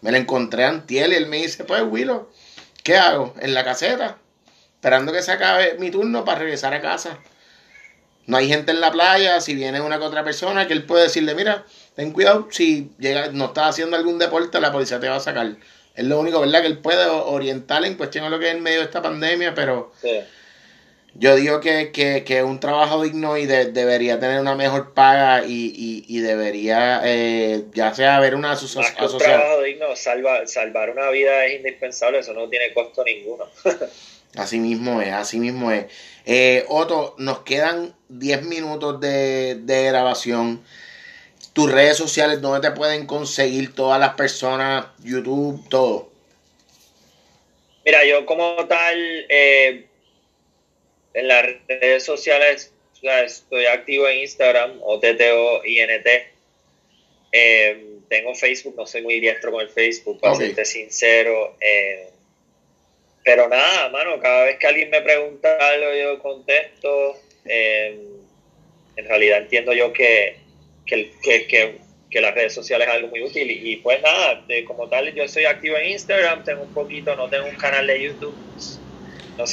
[0.00, 2.30] Me lo encontré antiel y él me dice, pues Willow,
[2.82, 3.34] ¿qué hago?
[3.40, 4.16] En la caseta,
[4.76, 7.18] esperando que se acabe mi turno para regresar a casa.
[8.26, 11.02] No hay gente en la playa, si viene una que otra persona, que él puede
[11.02, 15.16] decirle, mira, ten cuidado, si llega, no estás haciendo algún deporte, la policía te va
[15.16, 15.56] a sacar.
[15.94, 16.62] Es lo único, ¿verdad?
[16.62, 19.54] Que él puede orientar en cuestión a lo que es en medio de esta pandemia,
[19.54, 19.92] pero...
[21.14, 26.20] Yo digo que, que, un trabajo digno y debería tener una mejor paga y, y,
[26.20, 29.12] debería, eh, ya sea haber una asociación.
[29.12, 33.44] Un trabajo digno, salva, salvar una vida es indispensable, eso no tiene costo ninguno.
[34.36, 35.86] así mismo es, así mismo es.
[36.24, 40.62] Eh, Otto, nos quedan 10 minutos de, de grabación.
[41.52, 44.86] Tus redes sociales, ¿dónde te pueden conseguir todas las personas?
[45.02, 46.10] YouTube, todo.
[47.84, 49.86] Mira, yo como tal, eh,
[51.14, 52.72] en las redes sociales
[53.02, 56.06] estoy activo en Instagram, OTTOINT.
[57.32, 61.56] Eh, tengo Facebook, no soy muy diestro con el Facebook, para serte sincero.
[61.60, 62.08] Eh,
[63.24, 67.16] pero nada, mano, cada vez que alguien me pregunta algo, yo contesto.
[67.44, 67.98] Eh,
[68.96, 70.36] en realidad entiendo yo que,
[70.86, 71.80] que, que,
[72.10, 73.50] que, las redes sociales es algo muy útil.
[73.50, 77.28] Y, pues nada, de, como tal, yo soy activo en Instagram, tengo un poquito, no
[77.28, 78.34] tengo un canal de YouTube.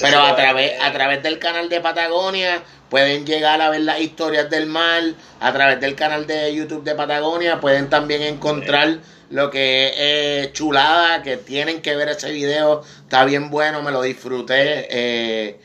[0.01, 4.49] Pero a través, a través del canal de Patagonia pueden llegar a ver las historias
[4.49, 5.03] del mar.
[5.39, 8.99] A través del canal de YouTube de Patagonia pueden también encontrar
[9.29, 12.83] lo que es chulada, que tienen que ver ese video.
[13.03, 14.87] Está bien bueno, me lo disfruté.
[14.89, 15.55] Eh,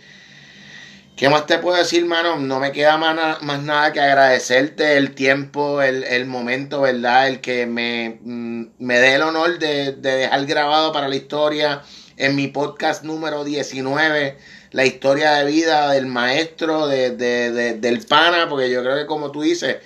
[1.17, 2.39] ¿Qué más te puedo decir, mano?
[2.39, 7.29] No me queda más, más nada que agradecerte el tiempo, el, momento, ¿verdad?
[7.29, 11.83] El que me, mm, me dé el honor de, dejar grabado para la historia
[12.17, 14.39] en mi podcast número 19,
[14.73, 19.43] la historia de vida del maestro, de, del pana, porque yo creo que como tú
[19.43, 19.77] dices,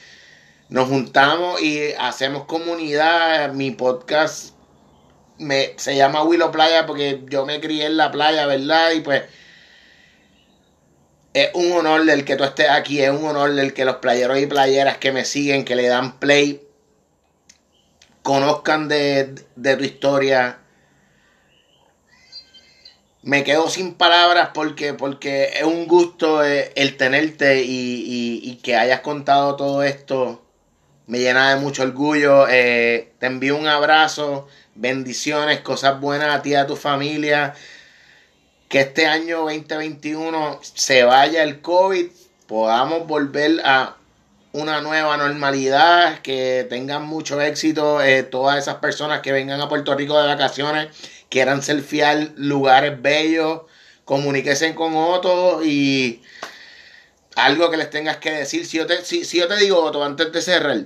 [0.70, 3.53] nos juntamos y hacemos comunidad.
[3.53, 4.55] Mi podcast
[5.37, 8.93] me, se llama Willow Playa porque yo me crié en la playa, ¿verdad?
[8.93, 9.24] Y pues
[11.35, 14.39] es un honor del que tú estés aquí, es un honor del que los playeros
[14.39, 16.62] y playeras que me siguen, que le dan play,
[18.22, 20.59] conozcan de, tu historia.
[23.22, 29.01] Me quedo sin palabras porque, porque es un gusto eh, el tenerte y, que hayas
[29.01, 30.43] contado todo esto.
[31.07, 32.47] Me llena de mucho orgullo.
[32.49, 37.55] Eh, te envío un abrazo, bendiciones, cosas buenas a ti y a tu familia
[38.68, 42.06] que este año 2021 se vaya el COVID,
[42.46, 43.96] podamos volver a
[44.52, 49.94] una nueva normalidad, que tengan mucho éxito eh, todas esas personas que vengan a Puerto
[49.94, 50.88] Rico de vacaciones,
[51.28, 53.62] quieran selfiear lugares bellos,
[54.04, 56.22] comuníquense con otros y
[57.36, 58.66] algo que les tengas que decir.
[58.66, 60.84] Si yo te, si, si yo te digo, Otto, antes de cerrar,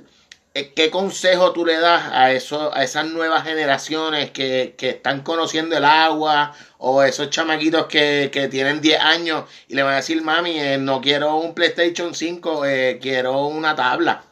[0.52, 5.84] ¿qué consejo tú le das a, eso, a esas nuevas generaciones que, están conociendo el
[5.84, 10.78] agua o esos chamaquitos que, tienen 10 años y le van a decir, mami, eh,
[10.78, 14.24] no quiero un PlayStation 5, eh, quiero una tabla?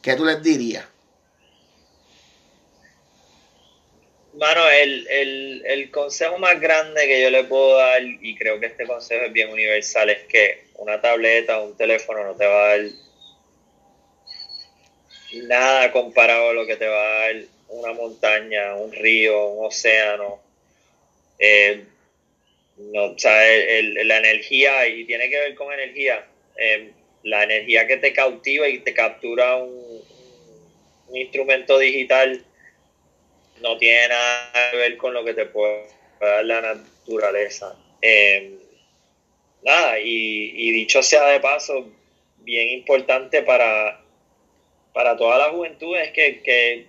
[0.00, 0.86] ¿Qué tú les dirías?
[4.34, 8.86] Mano, el, el consejo más grande que yo le puedo dar, y creo que este
[8.86, 12.68] consejo es bien universal, es que una tableta o un teléfono no te va a
[12.68, 12.80] dar
[15.46, 17.36] nada comparado a lo que te va a dar
[17.68, 20.40] una montaña, un río, un océano.
[21.38, 21.84] Eh,
[22.78, 26.24] no, o la energía, y tiene que ver con energía,
[26.56, 26.92] eh,
[27.24, 29.98] la energía que te cautiva y te captura un,
[31.14, 32.44] instrumento digital
[33.62, 35.86] no tiene nada que ver con lo que te puede
[36.20, 37.74] dar la naturaleza.
[38.02, 38.58] Eh,
[39.62, 41.90] nada, y dicho sea de paso,
[42.48, 43.97] bien importante para
[44.92, 46.88] para toda la juventud es que,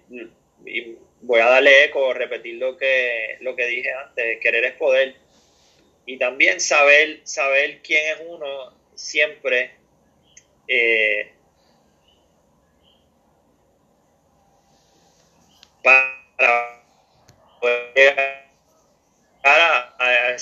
[1.22, 5.16] voy a darle eco, repetir lo que, lo que dije antes, querer es poder.
[6.06, 9.72] Y también saber, saber quién es uno siempre.
[10.68, 11.32] Eh,
[15.84, 16.84] para
[17.60, 18.52] poder llegar
[19.44, 20.38] a, a,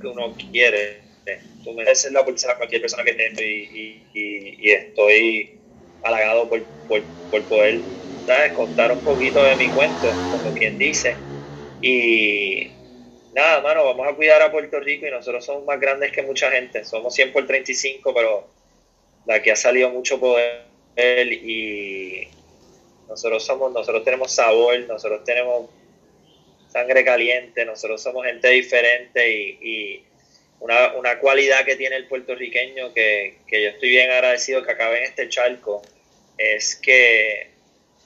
[0.00, 1.11] que uno quiere
[1.64, 5.58] tú mereces la oportunidad a cualquier persona que y, y, estoy
[6.02, 7.80] halagado por, por, poder
[8.54, 11.16] contar un poquito de mi cuento, como quien dice.
[11.80, 12.70] Y
[13.34, 16.50] nada, mano, vamos a cuidar a Puerto Rico y nosotros somos más grandes que mucha
[16.50, 16.84] gente.
[16.84, 18.48] Somos 100 por 35, pero
[19.26, 20.66] de aquí ha salido mucho poder
[20.96, 22.28] y
[23.08, 25.68] nosotros somos, nosotros tenemos sabor, nosotros tenemos
[26.68, 30.04] sangre caliente, nosotros somos gente diferente y
[30.62, 35.04] una, una cualidad que tiene el puertorriqueño que, yo estoy bien agradecido que acabe en
[35.04, 35.82] este charco
[36.38, 37.48] es que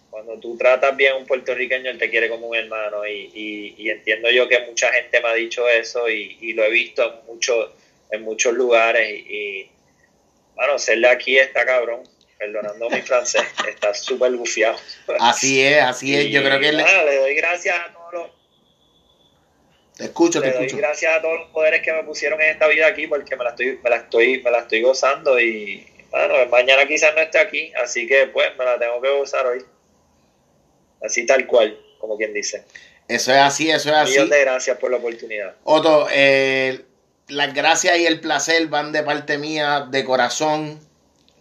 [0.09, 3.07] cuando tú tratas bien a un puertorriqueño, él te quiere como un hermano.
[3.07, 7.27] Y, entiendo yo que mucha gente me ha dicho eso y, lo he visto en,
[7.27, 7.71] muchos
[8.11, 9.07] en muchos lugares.
[9.29, 9.69] Y,
[10.55, 14.79] bueno, serle aquí está cabrón, perdonando mi francés, está súper bufiado.
[15.21, 16.31] Así es, así es.
[16.31, 16.73] yo creo que.
[16.73, 18.06] le doy gracias a todos
[19.97, 20.77] te escucho, te escucho.
[20.77, 23.51] gracias a todos los poderes que me pusieron en esta vida aquí porque me la
[23.51, 27.73] estoy, me la estoy, me la estoy gozando y bueno, mañana quizás no esté aquí,
[27.83, 29.65] así que pues me la tengo que gozar hoy.
[31.03, 32.65] Así tal cual, como quien dice.
[33.09, 34.13] Eso es así, eso es así.
[34.13, 35.55] Millón de gracias por la oportunidad.
[35.65, 36.85] Otto, eh,
[37.29, 40.79] las gracias y el placer van de parte mía, de corazón.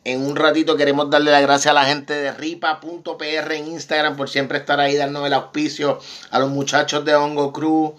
[0.03, 4.30] En un ratito queremos darle las gracias a la gente de ripa.pr en Instagram por
[4.30, 5.99] siempre estar ahí dando el auspicio
[6.30, 7.93] a los muchachos de Hongo Cruz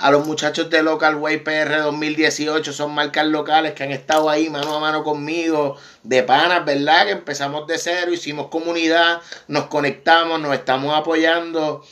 [0.00, 4.48] a los muchachos de Local Way PR 2018, son marcas locales que han estado ahí
[4.48, 7.04] mano a mano conmigo, de panas, ¿verdad?
[7.04, 11.84] Que empezamos de cero, hicimos comunidad, nos conectamos, nos estamos apoyando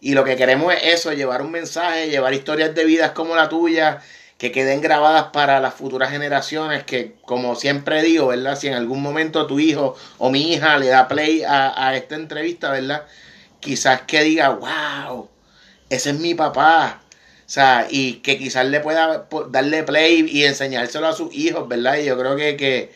[0.00, 3.48] Y lo que queremos es eso, llevar un mensaje, llevar historias de vidas como la
[3.48, 4.02] tuya,
[4.36, 8.58] que queden grabadas para las futuras generaciones, que como siempre digo, ¿verdad?
[8.58, 12.16] Si en algún momento tu hijo o mi hija le da play a, a esta
[12.16, 13.04] entrevista, ¿verdad?
[13.60, 15.30] Quizás que diga, wow,
[15.88, 17.03] ese es mi papá.
[17.54, 21.98] O sea, y que quizás le pueda darle play y enseñárselo a sus hijos, ¿verdad?
[21.98, 22.90] Y yo creo que, que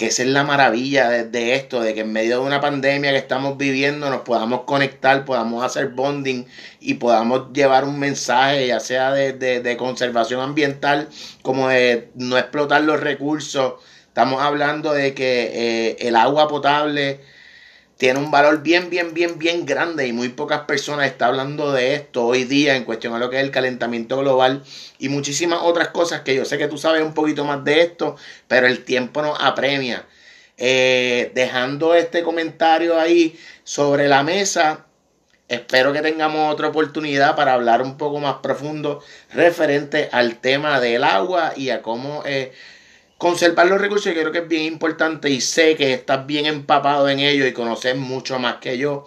[0.00, 3.18] que esa es la maravilla de, esto, de que en medio de una pandemia que
[3.18, 6.46] estamos viviendo nos podamos conectar, podamos hacer bonding
[6.80, 11.10] y podamos llevar un mensaje, ya sea de, conservación ambiental,
[11.42, 13.74] como de no explotar los recursos.
[14.08, 17.20] Estamos hablando de que eh, el agua potable
[18.00, 21.92] tiene un valor bien, bien, bien, bien grande y muy pocas personas están hablando de
[21.94, 24.62] esto hoy día en cuestión a lo que es el calentamiento global
[24.98, 28.16] y muchísimas otras cosas que yo sé que tú sabes un poquito más de esto,
[28.48, 30.06] pero el tiempo nos apremia.
[30.56, 34.86] Eh, dejando este comentario ahí sobre la mesa,
[35.46, 41.04] espero que tengamos otra oportunidad para hablar un poco más profundo referente al tema del
[41.04, 42.22] agua y a cómo...
[42.24, 42.50] Eh,
[43.20, 47.06] conservar los recursos yo creo que es bien importante y sé que estás bien empapado
[47.06, 49.04] en ello y conoces mucho más que yo.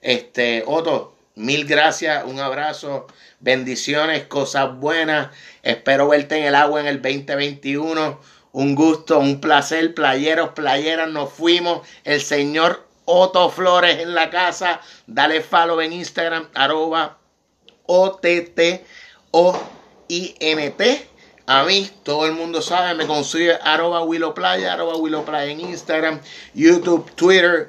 [0.00, 3.06] Este, Otto, mil gracias, un abrazo,
[3.38, 5.28] bendiciones, cosas buenas.
[5.62, 8.18] Espero verte en el agua en el 2021.
[8.52, 11.86] Un gusto, un placer, playeros, playeras, nos fuimos.
[12.04, 14.80] El señor Otto Flores en la casa.
[15.06, 17.18] Dale follow en Instagram, arroba
[17.84, 18.80] O-T-T-O-I-N-T.
[21.52, 25.58] A mí, todo el mundo sabe, me consigue arroba Willow Playa, arroba Willow Playa en
[25.58, 26.20] Instagram,
[26.54, 27.68] YouTube, Twitter.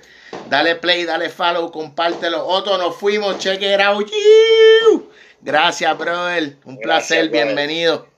[0.51, 2.45] Dale play, dale follow, compártelo.
[2.45, 4.07] Otro, nos fuimos, check it out.
[5.41, 6.57] Gracias, brother.
[6.63, 8.10] Un placer, bienvenido.